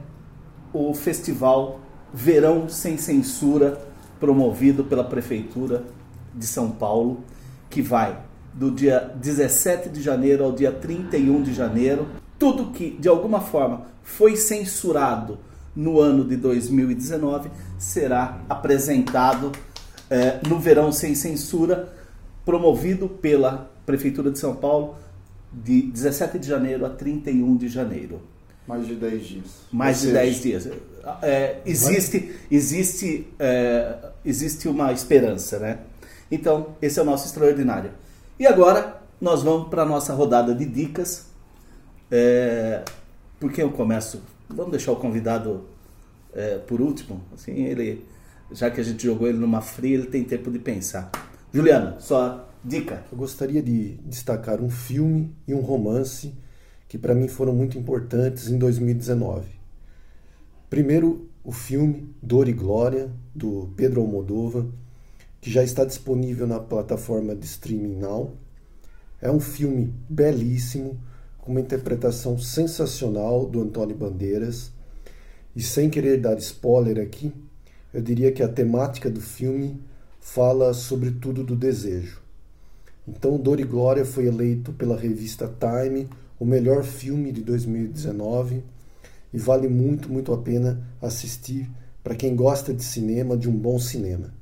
[0.72, 1.80] o festival
[2.12, 3.80] Verão Sem Censura,
[4.18, 5.84] promovido pela Prefeitura
[6.34, 7.22] de São Paulo,
[7.68, 8.18] que vai
[8.52, 12.06] do dia 17 de janeiro ao dia 31 de janeiro.
[12.38, 15.38] Tudo que de alguma forma foi censurado
[15.74, 19.52] no ano de 2019 será apresentado
[20.08, 21.92] é, no Verão Sem Censura,
[22.44, 24.96] promovido pela Prefeitura de São Paulo
[25.52, 28.20] de 17 de janeiro a 31 de janeiro.
[28.66, 29.44] Mais de 10 dias.
[29.70, 30.68] Mais Ou de 10 dias.
[31.22, 35.78] É, existe, existe, é, existe uma esperança, né?
[36.30, 37.90] Então, esse é o nosso extraordinário.
[38.38, 41.26] E agora, nós vamos para a nossa rodada de dicas.
[42.10, 42.82] É,
[43.38, 44.22] por quem eu começo?
[44.54, 45.64] Vamos deixar o convidado
[46.32, 47.20] é, por último.
[47.34, 48.04] Assim, ele
[48.50, 51.10] já que a gente jogou ele numa fria, ele tem tempo de pensar.
[51.52, 53.04] Juliano, sua dica.
[53.10, 56.34] Eu gostaria de destacar um filme e um romance
[56.88, 59.46] que para mim foram muito importantes em 2019.
[60.70, 64.64] Primeiro, o filme Dor e Glória, do Pedro Almodóvar,
[65.40, 68.34] que já está disponível na plataforma de streaming Now.
[69.20, 70.98] É um filme belíssimo,
[71.44, 74.72] com uma interpretação sensacional do Antônio Bandeiras.
[75.54, 77.30] E sem querer dar spoiler aqui,
[77.92, 79.78] eu diria que a temática do filme
[80.18, 82.22] fala sobretudo do desejo.
[83.06, 86.08] Então, Dor e Glória foi eleito pela revista Time
[86.40, 88.64] o melhor filme de 2019
[89.30, 91.70] e vale muito, muito a pena assistir
[92.02, 94.32] para quem gosta de cinema, de um bom cinema.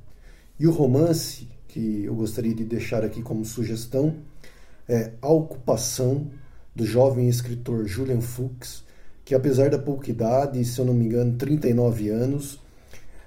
[0.57, 4.15] E o romance que eu gostaria de deixar aqui como sugestão
[4.87, 6.31] é A Ocupação,
[6.75, 8.83] do jovem escritor Julian Fuchs,
[9.23, 12.59] que apesar da pouca idade, se eu não me engano, 39 anos,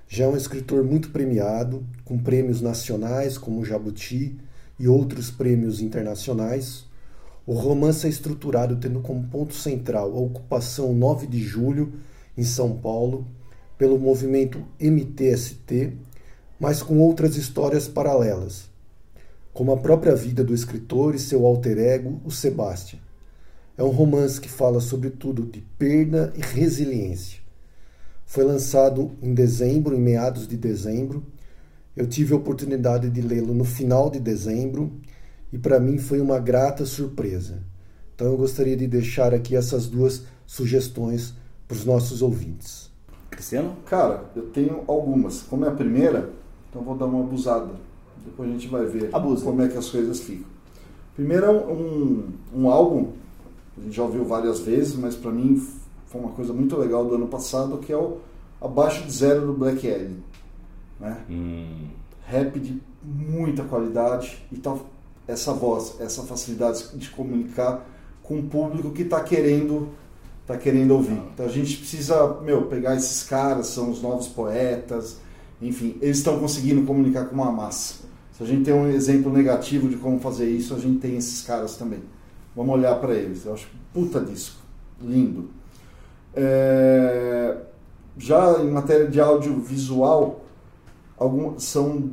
[0.08, 4.36] já é um escritor muito premiado, com prêmios nacionais como Jabuti
[4.78, 6.84] e outros prêmios internacionais.
[7.46, 11.92] O romance é estruturado tendo como ponto central a ocupação 9 de julho
[12.36, 13.26] em São Paulo
[13.78, 15.92] pelo movimento MTST,
[16.58, 18.70] mas com outras histórias paralelas,
[19.52, 23.05] como a própria vida do escritor e seu alter ego, o Sebastian.
[23.76, 27.40] É um romance que fala sobretudo de perda e resiliência.
[28.24, 31.22] Foi lançado em dezembro, em meados de dezembro.
[31.94, 34.92] Eu tive a oportunidade de lê-lo no final de dezembro
[35.52, 37.62] e para mim foi uma grata surpresa.
[38.14, 41.34] Então eu gostaria de deixar aqui essas duas sugestões
[41.68, 42.90] para os nossos ouvintes.
[43.30, 43.76] Cristiano?
[43.84, 45.42] Cara, eu tenho algumas.
[45.42, 46.30] Como é a primeira,
[46.70, 47.74] então vou dar uma abusada.
[48.24, 49.44] Depois a gente vai ver Abusa.
[49.44, 50.46] como é que as coisas ficam.
[51.14, 53.12] Primeiro é um, um álbum,
[53.78, 55.62] a gente já ouviu várias vezes, mas para mim
[56.06, 58.18] foi uma coisa muito legal do ano passado, que é o
[58.60, 60.22] Abaixo de Zero do Black Alien.
[60.98, 61.16] Né?
[61.28, 61.88] Hum.
[62.26, 64.86] Rap de muita qualidade e tal.
[65.28, 67.84] Essa voz, essa facilidade de comunicar
[68.22, 69.88] com o público que está querendo
[70.46, 71.20] tá querendo ouvir.
[71.34, 75.18] Então a gente precisa, meu, pegar esses caras, são os novos poetas,
[75.60, 78.04] enfim, eles estão conseguindo comunicar com uma massa.
[78.32, 81.42] Se a gente tem um exemplo negativo de como fazer isso, a gente tem esses
[81.42, 82.00] caras também.
[82.56, 83.44] Vamos olhar para eles.
[83.44, 84.56] Eu acho puta disco,
[85.00, 85.50] lindo.
[86.34, 87.56] É...
[88.18, 90.42] Já em matéria de audiovisual,
[91.18, 92.10] algum, são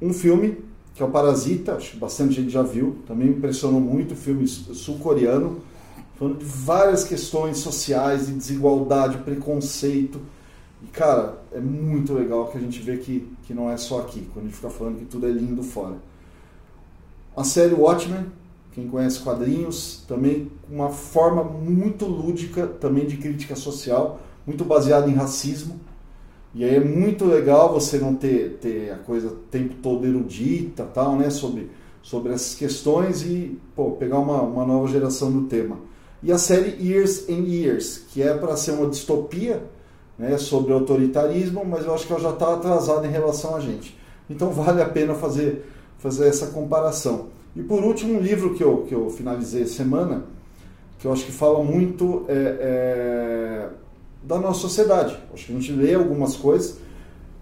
[0.00, 3.80] um filme que é o Parasita, acho que bastante gente já viu, também me impressionou
[3.80, 5.60] muito, filme sul-coreano,
[6.18, 10.20] falando de várias questões sociais, de desigualdade, preconceito.
[10.82, 14.28] E, cara, é muito legal que a gente vê que, que não é só aqui,
[14.32, 15.96] quando a gente fica falando que tudo é lindo fora.
[17.34, 18.26] A série Watchmen,
[18.72, 25.14] quem conhece quadrinhos, também uma forma muito lúdica também de crítica social, muito baseada em
[25.14, 25.80] racismo.
[26.54, 30.84] E aí é muito legal você não ter, ter a coisa o tempo todo erudita,
[30.84, 31.70] tal, né, sobre,
[32.02, 35.78] sobre essas questões e pô, pegar uma, uma nova geração do tema.
[36.22, 39.62] E a série Years and Years, que é para ser uma distopia
[40.18, 43.98] né, sobre autoritarismo, mas eu acho que ela já está atrasada em relação a gente.
[44.28, 45.64] Então vale a pena fazer,
[45.98, 47.28] fazer essa comparação.
[47.54, 50.24] E por último, um livro que eu, que eu finalizei semana,
[50.98, 53.68] que eu acho que fala muito é, é,
[54.22, 55.16] da nossa sociedade.
[55.32, 56.78] Acho que a gente lê algumas coisas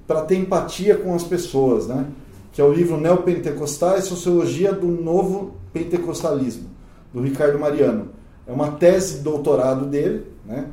[0.07, 2.07] para ter empatia com as pessoas, né?
[2.53, 6.69] que é o livro Neopentecostais, Sociologia do Novo Pentecostalismo,
[7.13, 8.11] do Ricardo Mariano.
[8.47, 10.69] É uma tese de doutorado dele, né?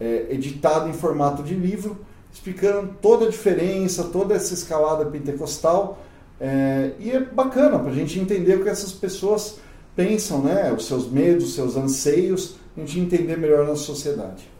[0.00, 1.96] é, editado em formato de livro,
[2.32, 5.98] explicando toda a diferença, toda essa escalada pentecostal.
[6.44, 9.60] É, e é bacana para a gente entender o que essas pessoas
[9.94, 10.72] pensam, né?
[10.72, 14.50] os seus medos, os seus anseios, a gente entender melhor na sociedade.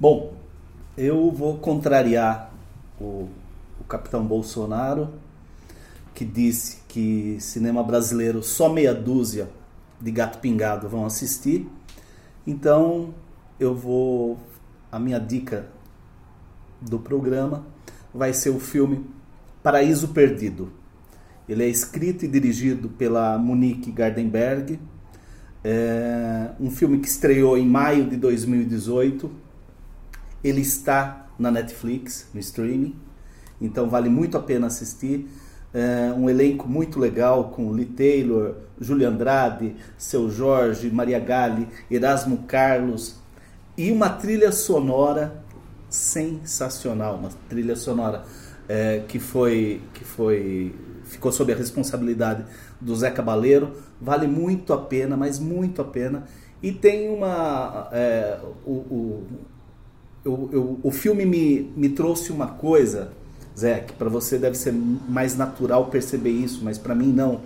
[0.00, 0.34] Bom,
[0.98, 2.52] eu vou contrariar
[3.00, 3.28] o,
[3.80, 5.10] o capitão Bolsonaro,
[6.12, 9.48] que disse que cinema brasileiro só meia dúzia
[10.00, 11.70] de gato pingado vão assistir.
[12.44, 13.14] Então,
[13.60, 14.40] eu vou.
[14.90, 15.68] A minha dica
[16.80, 17.64] do programa
[18.12, 19.06] vai ser o filme
[19.62, 20.79] Paraíso Perdido.
[21.50, 24.78] Ele é escrito e dirigido pela Monique Gardenberg.
[25.64, 29.28] É um filme que estreou em maio de 2018.
[30.44, 32.94] Ele está na Netflix, no streaming,
[33.60, 35.28] então vale muito a pena assistir.
[35.74, 42.44] É um elenco muito legal com Lee Taylor, Júlio Andrade, Seu Jorge, Maria Gali, Erasmo
[42.46, 43.16] Carlos,
[43.76, 45.42] e uma trilha sonora
[45.88, 48.22] sensacional, uma trilha sonora
[48.68, 50.72] é, que foi que foi
[51.10, 52.44] ficou sob a responsabilidade
[52.80, 56.24] do Zé Cabaleiro, vale muito a pena, mas muito a pena.
[56.62, 59.26] E tem uma é, o, o,
[60.24, 63.12] o, o filme me, me trouxe uma coisa,
[63.58, 67.40] Zé, que para você deve ser mais natural perceber isso, mas para mim não.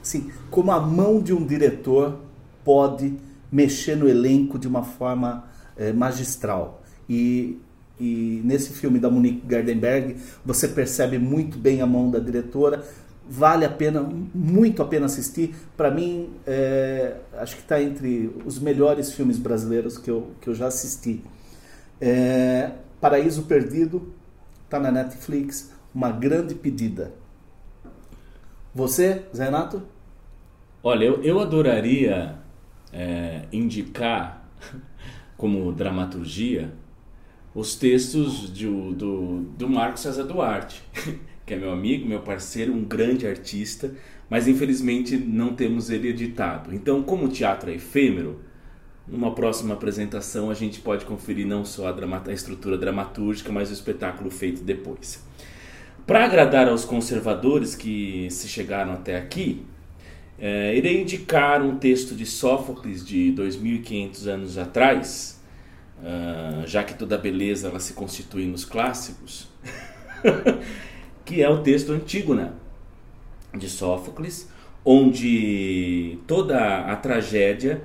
[0.00, 2.18] Assim, como a mão de um diretor
[2.64, 3.14] pode
[3.50, 5.44] mexer no elenco de uma forma
[5.76, 6.82] é, magistral.
[7.08, 7.58] E,
[7.98, 12.84] e nesse filme da Monique Gardenberg você percebe muito bem a mão da diretora.
[13.30, 15.54] Vale a pena, muito a pena assistir.
[15.76, 20.54] Para mim, é, acho que está entre os melhores filmes brasileiros que eu, que eu
[20.54, 21.22] já assisti.
[22.00, 22.70] É,
[23.00, 24.14] Paraíso Perdido
[24.64, 27.12] está na Netflix, uma grande pedida.
[28.74, 29.82] Você, Zé Renato?
[30.82, 32.36] Olha, eu, eu adoraria
[32.92, 34.48] é, indicar
[35.36, 36.72] como dramaturgia
[37.54, 40.82] os textos de, do, do Marco César Duarte,
[41.48, 43.90] que é meu amigo, meu parceiro, um grande artista,
[44.28, 46.74] mas infelizmente não temos ele editado.
[46.74, 48.40] Então, como o teatro é efêmero,
[49.06, 53.72] numa próxima apresentação a gente pode conferir não só a, a estrutura dramatúrgica, mas o
[53.72, 55.26] espetáculo feito depois.
[56.06, 59.64] Para agradar aos conservadores que se chegaram até aqui,
[60.38, 65.42] é, irei indicar um texto de Sófocles de 2.500 anos atrás,
[65.98, 69.48] uh, já que toda beleza ela se constitui nos clássicos,
[71.28, 72.54] que é o texto Antígona
[73.54, 74.48] de Sófocles,
[74.82, 77.82] onde toda a tragédia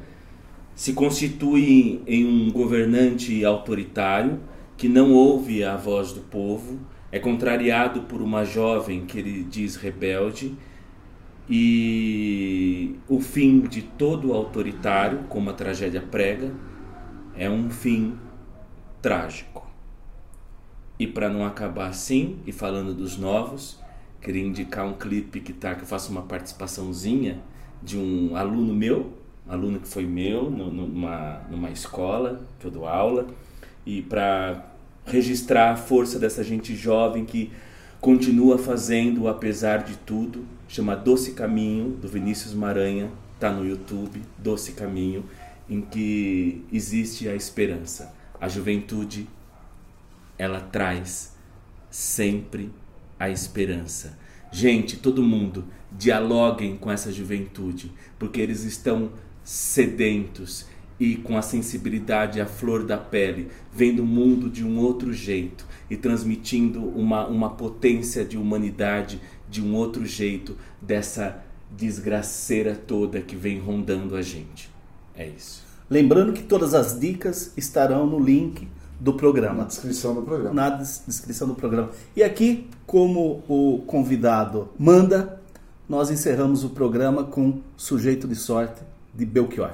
[0.73, 4.39] se constitui em um governante autoritário
[4.77, 6.79] que não ouve a voz do povo,
[7.11, 10.55] é contrariado por uma jovem que ele diz rebelde
[11.49, 16.49] e o fim de todo autoritário, como a tragédia prega,
[17.35, 18.15] é um fim
[19.01, 19.52] trágico.
[21.03, 23.77] E para não acabar assim, e falando dos novos,
[24.21, 27.41] queria indicar um clipe que tá, que eu faço uma participaçãozinha
[27.81, 29.11] de um aluno meu,
[29.45, 33.27] aluno que foi meu, numa, numa escola, que eu dou aula,
[33.85, 34.65] e para
[35.05, 37.51] registrar a força dessa gente jovem que
[37.99, 44.71] continua fazendo apesar de tudo, chama Doce Caminho, do Vinícius Maranha, tá no YouTube, Doce
[44.71, 45.25] Caminho,
[45.69, 48.15] em que existe a esperança.
[48.39, 49.27] A juventude,
[50.37, 51.35] ela traz
[51.89, 52.71] sempre
[53.19, 54.17] a esperança.
[54.51, 59.11] Gente, todo mundo, dialoguem com essa juventude, porque eles estão
[59.43, 60.65] sedentos
[60.99, 65.65] e com a sensibilidade à flor da pele, vendo o mundo de um outro jeito
[65.89, 69.19] e transmitindo uma, uma potência de humanidade
[69.49, 74.69] de um outro jeito dessa desgraceira toda que vem rondando a gente.
[75.15, 75.63] É isso.
[75.89, 78.67] Lembrando que todas as dicas estarão no link
[78.99, 79.59] do programa.
[79.59, 80.53] Na descrição do programa.
[80.53, 81.89] Na des- descrição do programa.
[82.15, 85.39] E aqui, como o convidado manda,
[85.89, 88.81] nós encerramos o programa com Sujeito de Sorte
[89.13, 89.71] de Belchior.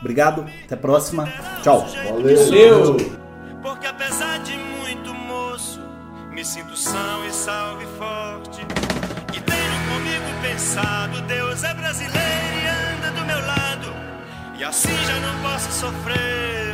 [0.00, 1.26] Obrigado, até a próxima.
[1.62, 1.86] Tchau.
[2.10, 2.96] Valeu!
[3.62, 5.80] Porque apesar de muito moço,
[6.32, 8.60] me sinto são e salve forte.
[9.32, 12.66] E tenho comigo pensado, Deus é brasileiro e
[12.98, 13.86] anda do meu lado.
[14.58, 16.73] E assim já não posso sofrer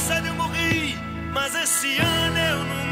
[0.00, 0.96] essa eu morri,
[1.32, 2.89] mas esse ano eu não